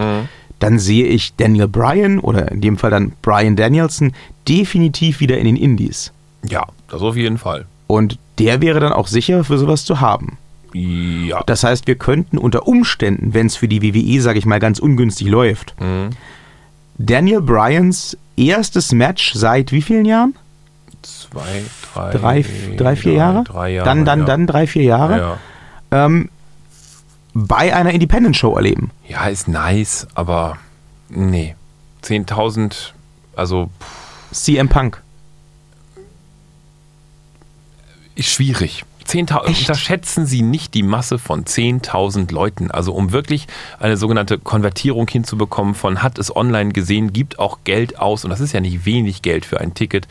[0.59, 4.12] dann sehe ich Daniel Bryan oder in dem Fall dann Bryan Danielson
[4.49, 6.12] definitiv wieder in den Indies.
[6.49, 7.66] Ja, das auf jeden Fall.
[7.87, 10.39] Und der wäre dann auch sicher für sowas zu haben.
[10.72, 11.43] Ja.
[11.47, 14.79] Das heißt, wir könnten unter Umständen, wenn es für die WWE, sage ich mal, ganz
[14.79, 16.11] ungünstig läuft, Mhm.
[16.97, 20.35] Daniel Bryans erstes Match seit wie vielen Jahren?
[21.05, 22.44] Zwei, drei, Drei,
[22.76, 23.44] drei vier drei, Jahre?
[23.44, 23.88] Drei Jahre.
[23.88, 24.24] Dann, dann, ja.
[24.24, 25.18] dann drei, vier Jahre.
[25.18, 25.38] Ja.
[26.07, 26.28] Ähm,
[27.34, 28.90] bei einer Independent-Show erleben.
[29.09, 30.57] ja, ist nice, aber
[31.09, 31.55] nee.
[32.05, 32.92] 10.000,
[33.34, 33.70] also
[34.30, 35.00] CM Punk.
[38.14, 38.84] ist schwierig.
[39.07, 39.61] 10.000, Echt?
[39.61, 42.70] unterschätzen Sie nicht die Masse von 10.000 Leuten.
[42.70, 43.46] Also um wirklich
[43.78, 48.40] eine sogenannte Konvertierung hinzubekommen von hat es online gesehen, gibt auch Geld aus und das
[48.40, 50.09] ist ja nicht wenig Geld für ein Ticket.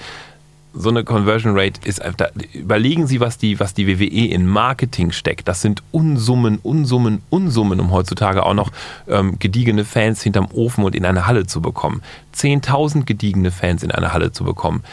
[0.76, 4.47] So eine Conversion Rate ist einfach, da- überlegen Sie, was die, was die WWE in
[4.47, 5.47] Marketing steckt.
[5.47, 8.71] Das sind Unsummen, Unsummen, Unsummen, um heutzutage auch noch
[9.07, 12.01] ähm, gediegene Fans hinterm Ofen und in eine Halle zu bekommen.
[12.36, 14.84] 10.000 gediegene Fans in eine Halle zu bekommen,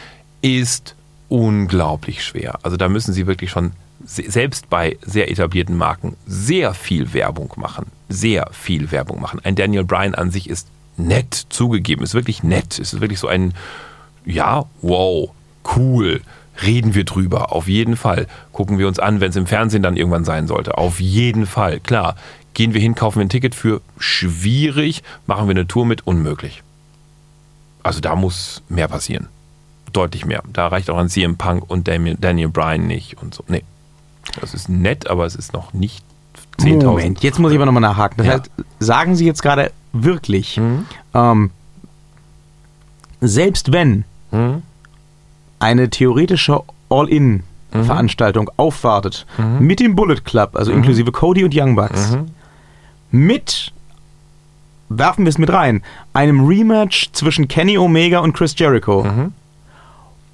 [0.41, 0.95] ist
[1.29, 2.59] unglaublich schwer.
[2.61, 3.71] Also da müssen Sie wirklich schon
[4.05, 7.87] se- selbst bei sehr etablierten Marken sehr viel Werbung machen.
[8.09, 9.39] Sehr viel Werbung machen.
[9.43, 10.67] Ein Daniel Bryan an sich ist
[10.97, 12.77] nett zugegeben, ist wirklich nett.
[12.77, 13.53] Ist wirklich so ein,
[14.25, 15.31] ja, wow,
[15.75, 16.21] cool.
[16.63, 18.27] Reden wir drüber, auf jeden Fall.
[18.51, 20.77] Gucken wir uns an, wenn es im Fernsehen dann irgendwann sein sollte.
[20.77, 22.15] Auf jeden Fall, klar.
[22.53, 26.61] Gehen wir hin, kaufen wir ein Ticket für schwierig, machen wir eine Tour mit unmöglich.
[27.83, 29.27] Also da muss mehr passieren.
[29.93, 30.43] Deutlich mehr.
[30.51, 33.43] Da reicht auch ein CM Punk und Daniel, Daniel Bryan nicht und so.
[33.47, 33.63] Nee.
[34.39, 36.03] Das ist nett, aber es ist noch nicht
[36.59, 36.83] 10.000.
[36.85, 38.17] Moment, jetzt muss ich aber nochmal nachhaken.
[38.17, 38.33] Das Ja.
[38.33, 40.85] heißt, sagen Sie jetzt gerade wirklich, Mhm.
[41.13, 41.51] ähm,
[43.21, 44.61] selbst wenn Mhm.
[45.61, 49.25] Eine theoretische All-In-Veranstaltung aufwartet,
[49.59, 52.25] mit dem Bullet Club, also inklusive Cody und Young Bucks, Mhm.
[53.11, 53.71] mit,
[54.89, 55.83] werfen wir es mit rein,
[56.13, 59.33] einem Rematch zwischen Kenny Omega und Chris Jericho Mhm.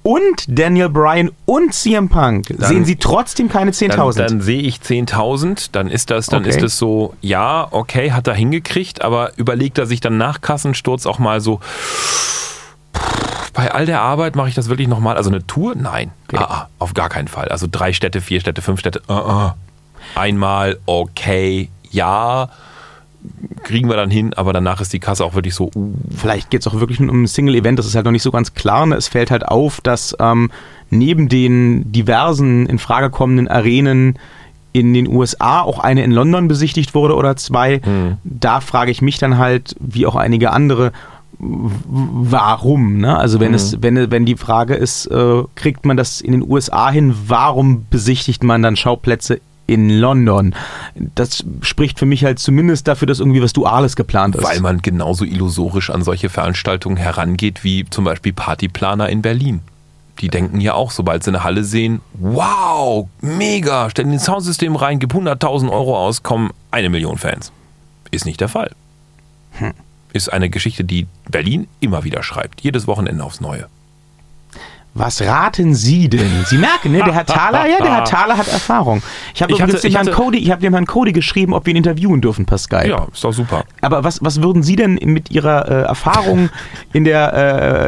[0.02, 4.16] und Daniel Bryan und CM Punk, sehen Sie trotzdem keine Dann, 10.000.
[4.28, 6.50] dann sehe ich 10.000, dann ist das, dann Okay.
[6.56, 11.04] ist es so, ja, okay, hat er hingekriegt, aber überlegt er sich dann nach Kassensturz
[11.06, 11.60] auch mal so,
[13.58, 15.74] bei all der Arbeit mache ich das wirklich nochmal, also eine Tour?
[15.74, 16.36] Nein, Okay.
[16.36, 17.48] ah, ah, auf gar keinen Fall.
[17.48, 19.56] Also drei Städte, vier Städte, fünf Städte, ah, ah.
[20.14, 22.50] einmal, okay, ja,
[23.64, 26.60] kriegen wir dann hin, aber danach ist die Kasse auch wirklich so, uh, Vielleicht geht
[26.60, 28.86] es auch wirklich nur um ein Single-Event, das ist halt noch nicht so ganz klar.
[28.86, 28.94] Ne?
[28.94, 30.52] Es fällt halt auf, dass ähm,
[30.90, 34.20] neben den diversen in Frage kommenden Arenen
[34.72, 37.80] in den USA auch eine in London besichtigt wurde oder zwei.
[38.22, 40.92] Da frage ich mich dann halt, wie auch einige andere,
[41.38, 42.98] warum?
[42.98, 43.16] Ne?
[43.16, 46.90] Also wenn es, wenn, wenn die Frage ist, äh, kriegt man das in den USA
[46.90, 50.54] hin, warum besichtigt man dann Schauplätze in London?
[51.14, 54.44] Das spricht für mich halt zumindest dafür, dass irgendwie was Duales geplant ist.
[54.44, 59.60] weil man genauso illusorisch an solche Veranstaltungen herangeht wie zum Beispiel Partyplaner in Berlin.
[60.20, 64.98] Die denken ja auch, sobald sie eine Halle sehen, wow, mega, stellen ins Soundsystem rein,
[64.98, 67.52] gib 100.000 Euro aus, kommen eine Million Fans.
[68.10, 68.72] Ist nicht der Fall.
[70.18, 73.68] Ist eine Geschichte, die Berlin immer wieder schreibt, jedes Wochenende aufs Neue.
[74.94, 76.44] Was raten Sie denn?
[76.46, 77.02] Sie merken, ne?
[77.04, 79.00] Der Herr Thaler, ja, der Herr Thaler hat Erfahrung.
[79.34, 81.70] Ich habe übrigens hatte- dem Herrn Cody, ich habe dem Herrn Cody geschrieben, ob wir
[81.72, 82.88] ihn interviewen dürfen per Skype.
[82.88, 83.64] Ja, ist doch super.
[83.80, 86.50] Aber was, was würden Sie denn mit Ihrer äh, Erfahrung
[86.92, 87.32] in der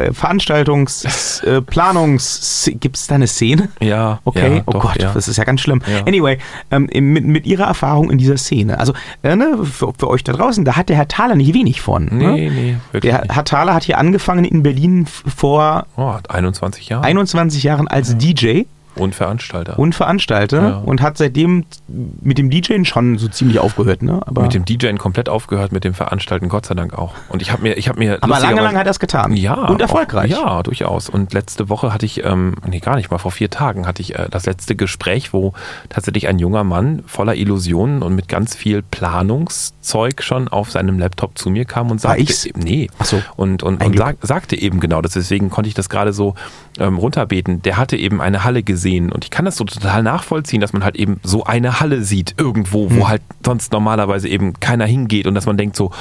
[0.07, 3.69] äh, Veranstaltungs-, äh, Planungs-, gibt es da eine Szene?
[3.81, 5.11] Ja, Okay, ja, oh doch, Gott, ja.
[5.13, 5.81] das ist ja ganz schlimm.
[5.91, 6.03] Ja.
[6.05, 6.37] Anyway,
[6.71, 8.93] ähm, mit, mit Ihrer Erfahrung in dieser Szene, also
[9.23, 12.05] äh, ne, für, für euch da draußen, da hat der Herr Thaler nicht wenig von.
[12.11, 12.31] Nee, ne?
[12.51, 13.23] nee, wirklich Der.
[13.29, 18.63] Herr Thaler hat hier angefangen in Berlin vor Oh, 21 Jahre 21 Jahren als DJ
[18.93, 19.79] und Veranstalter.
[19.79, 20.77] und Veranstalter Ja.
[20.79, 24.19] und hat seitdem mit dem DJen schon so ziemlich aufgehört, ne?
[24.25, 27.13] Aber, mit dem DJen komplett aufgehört, mit dem Veranstalten Gott sei Dank auch.
[27.29, 29.31] Und ich habe mir, ich habe mir aber lange, lange hat er es getan.
[29.33, 29.53] Ja.
[29.53, 30.35] Und erfolgreich.
[30.35, 31.07] Auch, ja, durchaus.
[31.07, 34.19] Und letzte Woche hatte ich, ähm, nee, gar nicht mal, vor vier Tagen hatte ich
[34.19, 35.53] äh, das letzte Gespräch, wo
[35.87, 41.37] tatsächlich ein junger Mann voller Illusionen und mit ganz viel Planungszeug schon auf seinem Laptop
[41.37, 42.47] zu mir kam und War sagte, ich's?
[42.55, 43.21] nee, Ach so.
[43.37, 46.35] und, und, und sag, sagte eben genau das, deswegen konnte ich das gerade so
[46.79, 47.61] ähm, runterbeten.
[47.61, 50.83] Der hatte eben eine Halle gesehen und ich kann das so total nachvollziehen, dass man
[50.83, 55.35] halt eben so eine Halle sieht irgendwo, wo halt sonst normalerweise eben keiner hingeht und
[55.35, 55.91] dass man denkt so,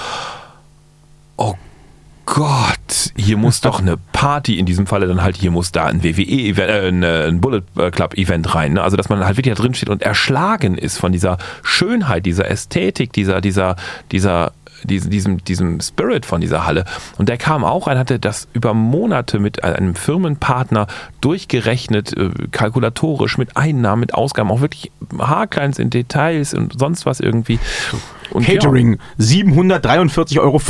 [1.36, 1.54] oh
[2.26, 6.04] Gott, hier muss doch eine Party, in diesem Falle dann halt, hier muss da ein
[6.04, 8.74] WWE-Event, äh, ein, äh, ein Bullet Club-Event rein.
[8.74, 8.82] Ne?
[8.82, 12.48] Also, dass man halt wirklich da drin steht und erschlagen ist von dieser Schönheit, dieser
[12.48, 13.76] Ästhetik, dieser, dieser,
[14.12, 14.52] dieser,
[14.84, 16.84] diesem, diesem, diesem Spirit von dieser Halle.
[17.18, 20.86] Und der kam auch rein, hatte das über Monate mit einem Firmenpartner
[21.20, 27.20] durchgerechnet, äh, kalkulatorisch, mit Einnahmen, mit Ausgaben, auch wirklich haarkleins in Details und sonst was
[27.20, 27.58] irgendwie.
[28.32, 30.60] Und ja, Catering, 743,45 Euro.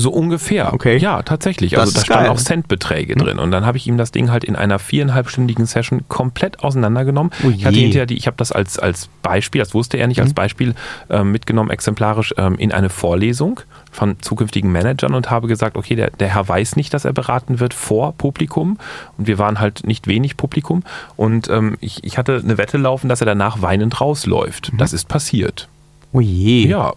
[0.00, 0.72] so ungefähr.
[0.72, 0.96] Okay.
[0.98, 1.72] Ja, tatsächlich.
[1.72, 2.32] Das Also da standen geil.
[2.32, 3.38] auch Centbeträge drin.
[3.38, 7.32] Und dann habe ich ihm das Ding halt in einer viereinhalbstündigen Session komplett auseinandergenommen.
[7.44, 7.82] Oh ich hatte je.
[7.82, 10.24] hinterher die, ich habe das als, als Beispiel, das wusste er nicht, Mhm.
[10.24, 10.74] als Beispiel
[11.08, 13.60] ähm, mitgenommen, exemplarisch ähm, in eine Vorlesung
[13.90, 17.60] von zukünftigen Managern und habe gesagt, okay, der, der Herr weiß nicht, dass er beraten
[17.60, 18.78] wird vor Publikum.
[19.18, 20.82] Und wir waren halt nicht wenig Publikum.
[21.16, 24.72] Und ähm, ich, ich hatte eine Wette laufen, dass er danach weinend rausläuft.
[24.72, 24.78] Mhm.
[24.78, 25.68] Das ist passiert.
[26.12, 26.66] Oh je.
[26.68, 26.92] Ja.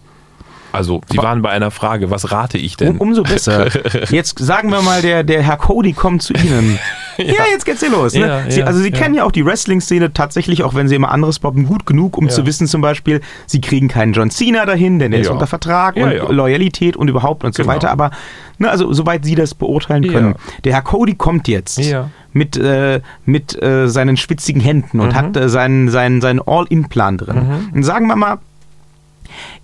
[0.72, 2.94] Also, Sie waren bei einer Frage, was rate ich denn?
[2.98, 3.68] Um, umso besser.
[4.10, 6.80] Jetzt sagen wir mal, der, der Herr Cody kommt zu Ihnen.
[7.16, 7.44] ja.
[7.52, 8.12] jetzt geht's hier los.
[8.14, 8.20] Ne?
[8.26, 8.98] Ja, Sie, ja, also Sie ja.
[8.98, 12.24] kennen ja auch die Wrestling-Szene tatsächlich, auch wenn Sie immer anderes poppen, gut genug, um
[12.24, 12.30] Ja.
[12.30, 15.32] zu wissen zum Beispiel, Sie kriegen keinen John Cena dahin, denn der ist Ja.
[15.32, 16.28] unter Vertrag Ja, und ja.
[16.32, 17.72] Loyalität und überhaupt und so Genau.
[17.76, 17.92] weiter.
[17.92, 18.10] Aber
[18.58, 20.10] ne, also soweit Sie das beurteilen Ja.
[20.12, 20.34] können.
[20.64, 22.10] Der Herr Cody kommt jetzt Ja.
[22.32, 25.14] mit, äh, mit äh, seinen schwitzigen Händen und Mhm.
[25.14, 27.70] hat äh, seinen, seinen, seinen All-In-Plan drin.
[27.72, 28.38] Und sagen wir mal,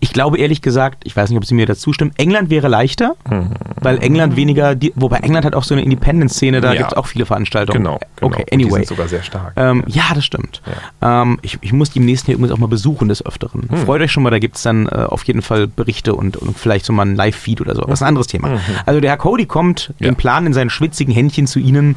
[0.01, 3.16] Ich glaube ehrlich gesagt, ich weiß nicht, ob Sie mir dazu stimmen, England wäre leichter,
[3.81, 6.79] weil England weniger, die, wobei England hat auch so eine Independent-Szene, da Ja.
[6.79, 7.79] gibt es auch viele Veranstaltungen.
[7.85, 7.99] Genau.
[8.16, 8.33] Genau.
[8.33, 8.75] Okay, Und Die anyway.
[8.79, 9.53] sind sogar sehr stark.
[9.57, 10.62] Ähm, ja, das stimmt.
[11.03, 13.68] Ähm, ich, ich muss die im nächsten Jahr übrigens auch mal besuchen des Öfteren.
[13.68, 13.79] Hm.
[13.85, 16.59] Freut euch schon mal, da gibt es dann äh, auf jeden Fall Berichte und, und
[16.59, 17.83] vielleicht so mal ein Live-Feed oder so.
[17.83, 18.61] Das ist ein anderes Thema.
[18.87, 19.95] Also der Herr Cody kommt Hm.
[19.99, 20.11] Ja.
[20.11, 21.97] den Plan in seinen schwitzigen Händchen zu Ihnen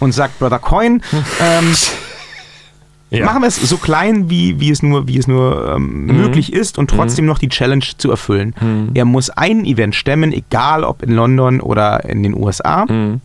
[0.00, 1.02] und sagt, Brother Coin,
[1.40, 1.74] ähm,
[3.10, 3.26] Ja.
[3.26, 6.16] machen wir es so klein, wie, wie es nur, wie es nur ähm, Mhm.
[6.16, 8.54] möglich ist und trotzdem noch die Challenge zu erfüllen.
[8.94, 12.86] Er muss ein Event stemmen, egal ob in London oder in den USA.
[12.86, 13.20] Mhm.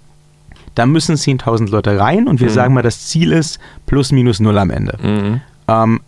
[0.73, 4.57] Da müssen 10.000 Leute rein und wir sagen mal, das Ziel ist plus minus null
[4.57, 4.97] am Ende.
[5.01, 5.41] Mhm.
[5.67, 5.99] Ähm,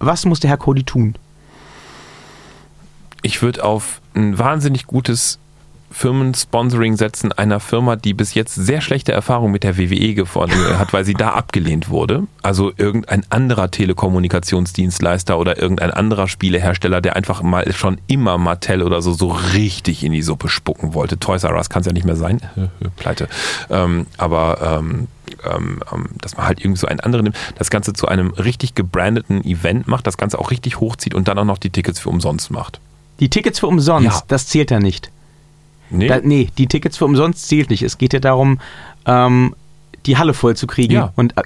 [0.00, 1.14] was muss der Herr Cody tun?
[3.22, 5.38] Ich würde auf ein wahnsinnig gutes
[5.90, 10.92] Firmensponsoring setzen einer Firma, die bis jetzt sehr schlechte Erfahrungen mit der WWE gefunden hat,
[10.92, 12.24] weil sie da abgelehnt wurde.
[12.42, 19.02] Also irgendein anderer Telekommunikationsdienstleister oder irgendein anderer Spielehersteller, der einfach mal schon immer Mattel oder
[19.02, 21.18] so so richtig in die Suppe spucken wollte.
[21.18, 22.40] Toys R Us kann es ja nicht mehr sein.
[22.96, 23.28] Pleite.
[23.70, 25.08] Ähm, aber ähm,
[25.44, 28.74] ähm, ähm, dass man halt irgendwie so einen anderen nimmt, das Ganze zu einem richtig
[28.74, 32.08] gebrandeten Event macht, das Ganze auch richtig hochzieht und dann auch noch die Tickets für
[32.10, 32.80] umsonst macht.
[33.20, 34.22] Die Tickets für umsonst, Ja.
[34.28, 35.10] das zählt ja nicht.
[35.90, 37.82] Nee, Da, nee, die Tickets für umsonst zählt nicht.
[37.82, 38.60] Es geht ja darum,
[39.06, 39.54] ähm,
[40.06, 40.94] die Halle voll zu kriegen.
[40.94, 41.12] Ja.
[41.16, 41.42] Und äh,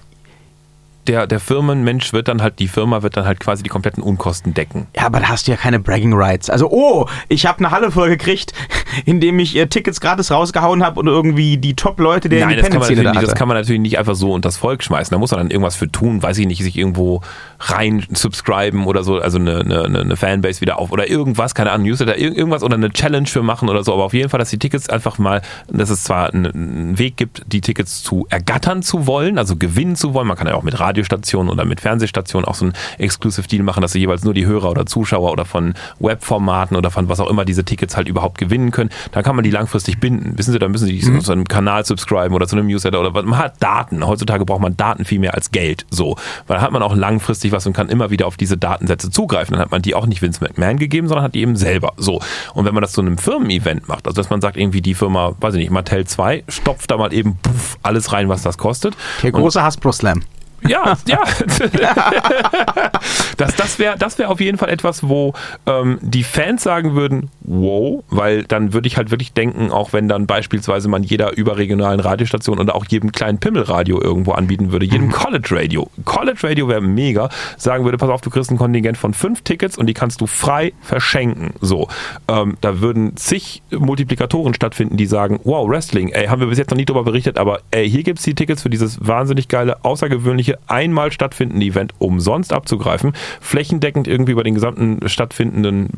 [1.07, 4.55] der, der Firmenmensch wird dann halt, die Firma wird dann halt quasi die kompletten Unkosten
[4.55, 4.87] decken.
[4.95, 6.51] Ja, aber da hast du ja keine Bragging Rights.
[6.51, 8.53] Also, oh, ich habe eine Halle voll gekriegt,
[9.07, 12.79] indem ich äh, Tickets gratis rausgehauen habe und irgendwie die Top-Leute der Nein, das kann,
[12.79, 15.15] man natürlich da nicht, das kann man natürlich nicht einfach so unter das Volk schmeißen.
[15.15, 17.23] Da muss man dann irgendwas für tun, weiß ich nicht, sich irgendwo
[17.61, 21.87] rein subscriben oder so, also eine, eine, eine Fanbase wieder auf oder irgendwas, keine Ahnung,
[21.87, 23.93] Newsletter, ir- irgendwas oder eine Challenge für machen oder so.
[23.93, 27.43] Aber auf jeden Fall, dass die Tickets einfach mal, dass es zwar einen, Weg gibt,
[27.47, 30.27] die Tickets zu ergattern zu wollen, also gewinnen zu wollen.
[30.27, 33.83] Man kann ja auch mit Radiostationen oder mit Fernsehstationen auch so einen Exclusive Deal machen,
[33.83, 37.29] dass sie jeweils nur die Hörer oder Zuschauer oder von Webformaten oder von was auch
[37.29, 38.91] immer diese Tickets halt überhaupt gewinnen können.
[39.13, 40.39] Dann kann man die langfristig binden.
[40.39, 43.15] Wissen Sie, dann müssen Sie sich zu einem Kanal subscriben oder zu einem Newsletter oder
[43.15, 43.25] was.
[43.25, 44.07] Man hat Daten.
[44.07, 45.87] Heutzutage braucht man Daten viel mehr als Geld.
[45.91, 46.17] So.
[46.47, 49.53] Weil dann hat man auch langfristig was und kann immer wieder auf diese Datensätze zugreifen.
[49.53, 51.93] Dann hat man die auch nicht Vince McMahon gegeben, sondern hat die eben selber.
[51.97, 52.21] So.
[52.55, 55.35] Und wenn man das zu einem Firmen-Event macht, also dass man sagt, irgendwie die Firma,
[55.41, 58.95] weiß ich nicht, Mattel 2, stopft da mal eben puff, alles rein, was das kostet.
[59.23, 60.23] Der große Hasbro-Slam.
[60.67, 61.23] Ja, ja.
[63.37, 65.35] das das wäre das wär auf jeden Fall etwas, wo
[65.67, 70.09] ähm, die Fans sagen würden, wow, weil dann würde ich halt wirklich denken, auch wenn
[70.09, 75.11] dann beispielsweise man jeder überregionalen Radiostation oder auch jedem kleinen Pimmelradio irgendwo anbieten würde, jedem
[75.11, 75.91] College Radio.
[76.05, 79.79] College Radio wäre mega, sagen würde, pass auf, du kriegst ein Kontingent von fünf Tickets
[79.79, 81.55] und die kannst du frei verschenken.
[81.61, 81.89] So,
[82.29, 86.71] ähm, da würden zig Multiplikatoren stattfinden, die sagen, wow, Wrestling, ey, haben wir bis jetzt
[86.71, 90.50] noch nie darüber berichtet, aber ey, hier gibt's die Tickets für dieses wahnsinnig geile, außergewöhnliche,
[90.67, 95.89] einmal stattfindende Event umsonst abzugreifen, flächendeckend irgendwie über den gesamten stattfindenden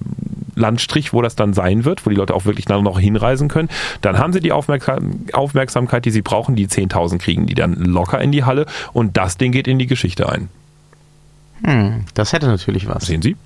[0.54, 3.68] Landstrich, wo das dann sein wird, wo die Leute auch wirklich dann noch hinreisen können.
[4.02, 8.20] Dann haben sie die Aufmerksam Aufmerksamkeit, die sie brauchen, die 10.000 kriegen die dann locker
[8.20, 10.48] in die Halle und das Ding geht in die Geschichte ein.
[11.64, 13.06] Hm, das hätte natürlich was.
[13.06, 13.36] Sehen Sie?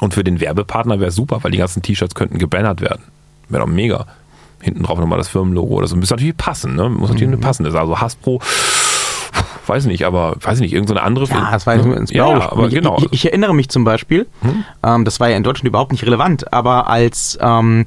[0.00, 3.02] Und für den Werbepartner wäre super, weil die ganzen T-Shirts könnten gebannert werden.
[3.48, 4.06] Wäre doch mega.
[4.62, 5.96] Hinten drauf nochmal das Firmenlogo oder so.
[5.96, 6.88] Muss natürlich passen, ne?
[6.88, 7.40] Muss natürlich Mhm.
[7.40, 7.64] passen.
[7.64, 8.40] Das ist also Hasbro,
[9.66, 12.38] weiß nicht, aber weiß nicht, irgendeine andere Ja, das war nur ins Ja, Blaue.
[12.40, 12.96] ja, aber ich, genau.
[12.98, 13.04] Hm?
[13.06, 14.26] ich, ich erinnere mich zum Beispiel,
[14.84, 17.84] ähm, das war ja in Deutschland überhaupt nicht relevant, aber als ähm,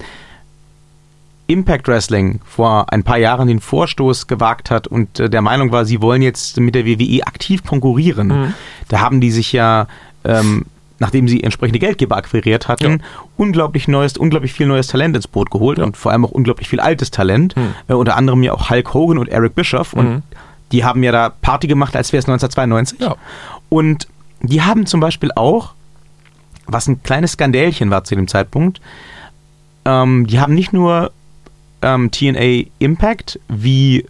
[1.47, 5.85] Impact Wrestling vor ein paar Jahren den Vorstoß gewagt hat und äh, der Meinung war,
[5.85, 8.53] sie wollen jetzt mit der WWE aktiv konkurrieren, Mhm.
[8.87, 9.87] da haben die sich ja
[10.25, 10.63] ähm,
[10.99, 12.97] nachdem sie entsprechende Geldgeber akquiriert hatten, Ja.
[13.35, 16.79] unglaublich neues, unglaublich viel neues Talent ins Boot geholt und vor allem auch unglaublich viel
[16.79, 17.55] altes Talent.
[17.89, 19.91] Äh, unter anderem ja auch Hulk Hogan und Eric Bischoff.
[19.91, 20.21] Und Mhm.
[20.71, 22.99] Die haben ja da Party gemacht, als wäre es 1992.
[22.99, 23.15] Ja.
[23.69, 24.07] Und
[24.41, 25.73] die haben zum Beispiel auch,
[26.65, 28.81] was ein kleines Skandälchen war zu dem Zeitpunkt,
[29.85, 31.11] ähm, die haben nicht nur
[31.81, 34.05] ähm, TNA Impact wie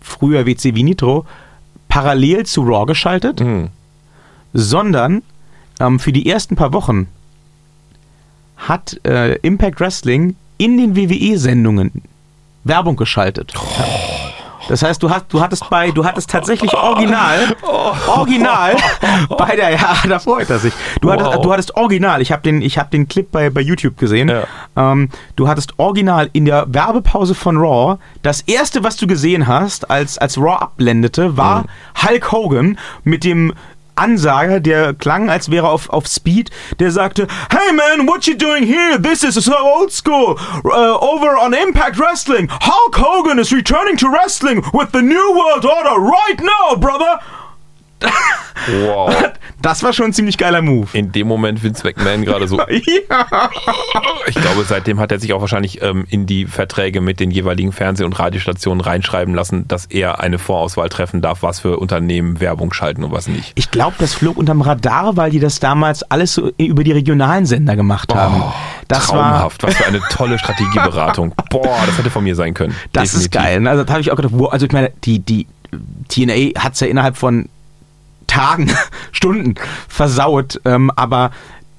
[0.00, 1.26] früher WCW Nitro
[1.88, 3.68] parallel zu Raw geschaltet, Mhm.
[4.52, 5.22] sondern
[5.80, 7.08] ähm, für die ersten paar Wochen
[8.56, 12.02] hat äh, Impact Wrestling in den WWE-Sendungen
[12.64, 13.52] Werbung geschaltet.
[14.68, 17.56] Das heißt, du hast, du hattest bei, du hattest tatsächlich original,
[18.06, 18.76] original
[19.38, 20.72] bei der, ja, da freut er sich.
[21.00, 21.14] Du Wow.
[21.20, 22.22] hattest, du hattest original.
[22.22, 24.28] Ich habe den, ich habe den Clip bei, bei YouTube gesehen.
[24.28, 24.44] Ja.
[24.76, 27.98] Ähm, du hattest original in der Werbepause von Raw.
[28.22, 31.64] Das erste, was du gesehen hast, als, als Raw abblendete, war
[32.06, 33.52] Hulk Hogan mit dem
[33.96, 38.64] Ansager, der klang, als wäre auf, auf Speed, der sagte, Hey man, what you doing
[38.64, 38.98] here?
[38.98, 40.38] This is so old school.
[40.64, 45.64] Uh, over on Impact Wrestling, Hulk Hogan is returning to wrestling with the New World
[45.64, 47.18] Order right now, brother.
[48.84, 49.14] Wow.
[49.62, 50.88] Das war schon ein ziemlich geiler Move.
[50.92, 52.58] In dem Moment Vince McMahon gerade so.
[52.70, 53.48] Ja.
[54.26, 57.70] Ich glaube, seitdem hat er sich auch wahrscheinlich ähm, in die Verträge mit den jeweiligen
[57.70, 62.72] Fernseh- und Radiostationen reinschreiben lassen, dass er eine Vorauswahl treffen darf, was für Unternehmen Werbung
[62.72, 63.52] schalten und was nicht.
[63.54, 67.46] Ich glaube, das flog unterm Radar, weil die das damals alles so über die regionalen
[67.46, 68.42] Sender gemacht haben.
[68.88, 69.62] das war, Traumhaft.
[69.62, 71.34] Was für eine tolle Strategieberatung.
[71.50, 72.74] Boah, das hätte von mir sein können.
[72.92, 73.62] das ist Definitiv.
[73.62, 73.68] geil.
[73.68, 75.46] Also da habe ich auch gedacht, also ich meine, die, die
[76.08, 77.48] TNA hat es ja innerhalb von
[78.32, 78.70] Tagen,
[79.12, 79.54] Stunden
[79.88, 81.30] versaut, ähm, aber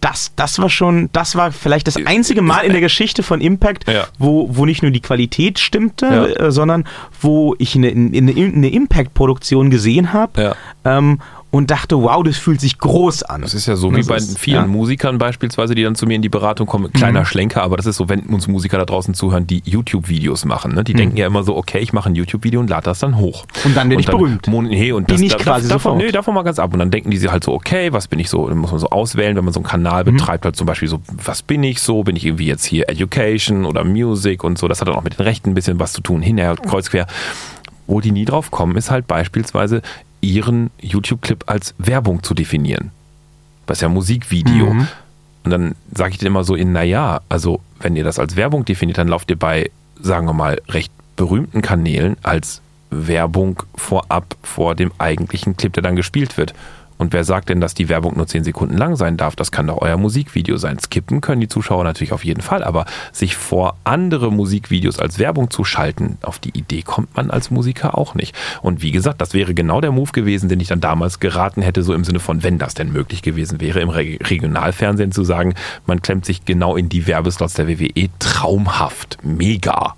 [0.01, 3.89] das, das war schon, das war vielleicht das einzige Mal in der Geschichte von Impact,
[3.89, 4.05] Ja.
[4.19, 6.05] wo, wo nicht nur die Qualität stimmte,
[6.37, 6.47] Ja.
[6.47, 6.85] äh, sondern
[7.21, 10.55] wo ich eine, eine, eine Impact-Produktion gesehen habe Ja.
[10.97, 11.19] ähm,
[11.53, 13.43] und dachte, wow, das fühlt sich groß an.
[13.43, 14.65] Das ist ja so wie Das bei ist- vielen ja.
[14.65, 14.71] Mhm.
[14.73, 16.91] Musikern beispielsweise, die dann zu mir in die Beratung kommen.
[16.91, 20.73] Kleiner Schlenker, aber das ist so, wenn uns Musiker da draußen zuhören, die YouTube-Videos machen.
[20.73, 20.83] Ne?
[20.83, 23.45] Die denken ja immer so, okay, ich mache ein YouTube-Video und lade das dann hoch.
[23.45, 23.65] Mhm.
[23.69, 24.47] Und dann werde ich berühmt.
[24.47, 25.97] Mon nee, und Bin das, ich da- quasi davon, sofort.
[26.03, 26.73] nee, davon mal ganz ab.
[26.73, 28.49] Und dann denken die sich halt so, okay, was bin ich so?
[28.49, 30.15] Dann muss man so auswählen, wenn man so einen Kanal Mhm.
[30.17, 32.01] betreibt, halt zum Beispiel so, was bin ich so?
[32.01, 34.67] Bin ich irgendwie jetzt hier Education oder Music und so?
[34.67, 37.05] Das hat dann auch mit den Rechten ein bisschen was zu tun, hinher, kreuz quer.
[37.85, 39.83] Wo die nie drauf kommen, ist halt beispielsweise
[40.23, 42.91] ihren YouTube-Clip als Werbung zu definieren.
[43.65, 44.73] Das ist ja Musikvideo.
[44.73, 44.87] Mhm.
[45.43, 48.63] Und dann sage ich dir immer so in, naja, also wenn ihr das als Werbung
[48.63, 49.69] definiert, dann lauft ihr bei,
[49.99, 55.97] sagen wir mal, recht berühmten Kanälen als Werbung vorab vor dem eigentlichen Clip, der dann
[55.97, 56.53] gespielt wird.
[56.97, 59.35] Und wer sagt denn, dass die Werbung nur 10 Sekunden lang sein darf?
[59.35, 60.77] Das kann doch euer Musikvideo sein.
[60.79, 65.49] Skippen können die Zuschauer natürlich auf jeden Fall, aber sich vor andere Musikvideos als Werbung
[65.49, 68.35] zu schalten, auf die Idee kommt man als Musiker auch nicht.
[68.61, 71.83] Und wie gesagt, das wäre genau der Move gewesen, den ich dann damals geraten hätte,
[71.83, 75.53] so im Sinne von, wenn das denn möglich gewesen wäre, im Re Regionalfernsehen zu sagen,
[75.85, 78.09] man klemmt sich genau in die Werbeslots der WWE.
[78.19, 79.17] Traumhaft.
[79.23, 79.95] Mega.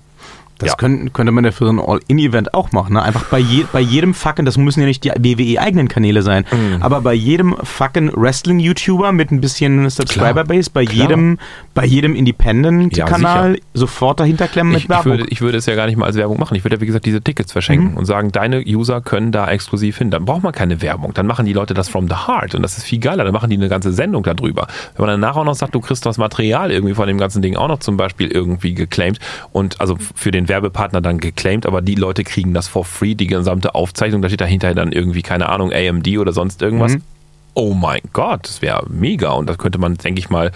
[0.57, 0.75] Das Ja.
[0.75, 2.93] könnte, könnte man ja für so ein All-In-Event auch machen.
[2.93, 3.01] Ne?
[3.03, 6.81] Einfach bei, je, bei jedem fucking, das müssen ja nicht die WWE-eigenen Kanäle sein, Mhm.
[6.81, 11.09] aber bei jedem fucking Wrestling-YouTuber mit ein bisschen Subscriber-Base, bei Klar.
[11.09, 11.37] jedem,
[11.73, 15.11] bei jedem Independent-Kanal Ja, sofort dahinter klemmen mit Ich, ich, Werbung.
[15.11, 16.55] würde, ich würde es ja gar nicht mal als Werbung machen.
[16.55, 19.97] Ich würde ja, wie gesagt, diese Tickets verschenken und sagen, deine User können da exklusiv
[19.97, 20.11] hin.
[20.11, 21.13] Dann braucht man keine Werbung.
[21.13, 22.55] Dann machen die Leute das from the heart.
[22.55, 23.23] Und das ist viel geiler.
[23.23, 24.67] Dann machen die eine ganze Sendung darüber.
[24.95, 27.55] Wenn man danach auch noch sagt, du kriegst das Material irgendwie von dem ganzen Ding
[27.55, 29.19] auch noch zum Beispiel irgendwie geclaimed
[29.51, 33.27] und also für den Werbepartner dann geclaimed, aber die Leute kriegen das for free, die
[33.27, 34.21] gesamte Aufzeichnung.
[34.21, 36.97] Da steht dahinter dann irgendwie, keine Ahnung, AMD oder sonst irgendwas.
[37.57, 39.31] Oh mein Gott, das wäre mega.
[39.31, 40.51] Und das könnte man, denke ich mal,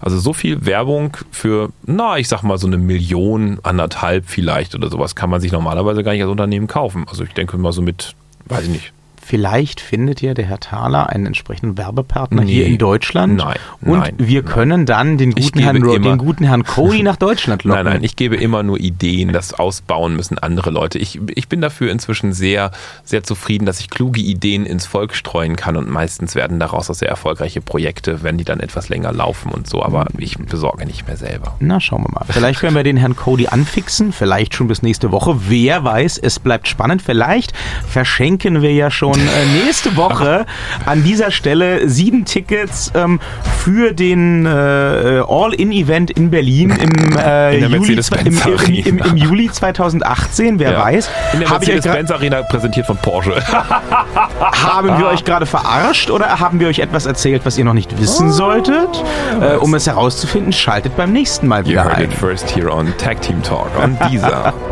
[0.00, 4.88] also so viel Werbung für, na, ich sag mal so eine Million, anderthalb vielleicht oder
[4.88, 7.06] sowas, kann man sich normalerweise gar nicht als Unternehmen kaufen.
[7.08, 8.14] Also ich denke mal so mit,
[8.46, 8.92] weiß ich nicht.
[9.26, 12.52] Vielleicht findet ja der Herr Thaler einen entsprechenden Werbepartner Nee.
[12.52, 13.36] hier in Deutschland.
[13.36, 14.52] Nein, Und nein, wir nein.
[14.52, 17.84] können dann den guten, Herrn, immer- den guten Herrn Cody nach Deutschland locken.
[17.84, 20.98] Nein, nein, ich gebe immer nur Ideen, das ausbauen müssen andere Leute.
[20.98, 22.70] Ich, ich bin dafür inzwischen sehr,
[23.04, 26.94] sehr zufrieden, dass ich kluge Ideen ins Volk streuen kann und meistens werden daraus auch
[26.94, 31.06] sehr erfolgreiche Projekte, wenn die dann etwas länger laufen und so, aber ich besorge nicht
[31.06, 31.56] mehr selber.
[31.60, 32.24] Na, schauen wir mal.
[32.28, 35.36] Vielleicht können wir den Herrn Cody anfixen, vielleicht schon bis nächste Woche.
[35.48, 37.00] Wer weiß, es bleibt spannend.
[37.02, 37.52] Vielleicht
[37.88, 40.46] verschenken wir ja schon äh, nächste Woche
[40.86, 43.20] an dieser Stelle sieben Tickets ähm,
[43.58, 47.94] für den äh, All-In-Event in Berlin im, äh, In Juli,
[48.24, 49.16] im, im, im, im.
[49.16, 50.58] Juli 2018.
[50.58, 50.78] Wer Ja.
[50.84, 51.08] weiß.
[51.34, 53.34] In der Mercedes-Benz Arena präsentiert von Porsche.
[53.48, 57.98] haben wir euch gerade verarscht oder haben wir euch etwas erzählt, was ihr noch nicht
[58.00, 59.02] wissen solltet?
[59.40, 62.04] Äh, um es herauszufinden, schaltet beim nächsten Mal You wieder heard ein.
[62.04, 64.52] it first here on Tag Team Talk on dieser.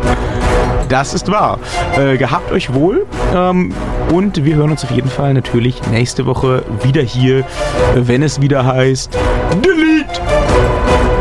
[0.89, 1.59] Das ist wahr.
[1.97, 3.05] Äh, gehabt euch wohl.
[3.33, 3.73] Ähm,
[4.11, 7.43] und wir hören uns auf jeden Fall natürlich nächste Woche wieder hier,
[7.95, 9.17] wenn es wieder heißt
[9.63, 11.12] Delete!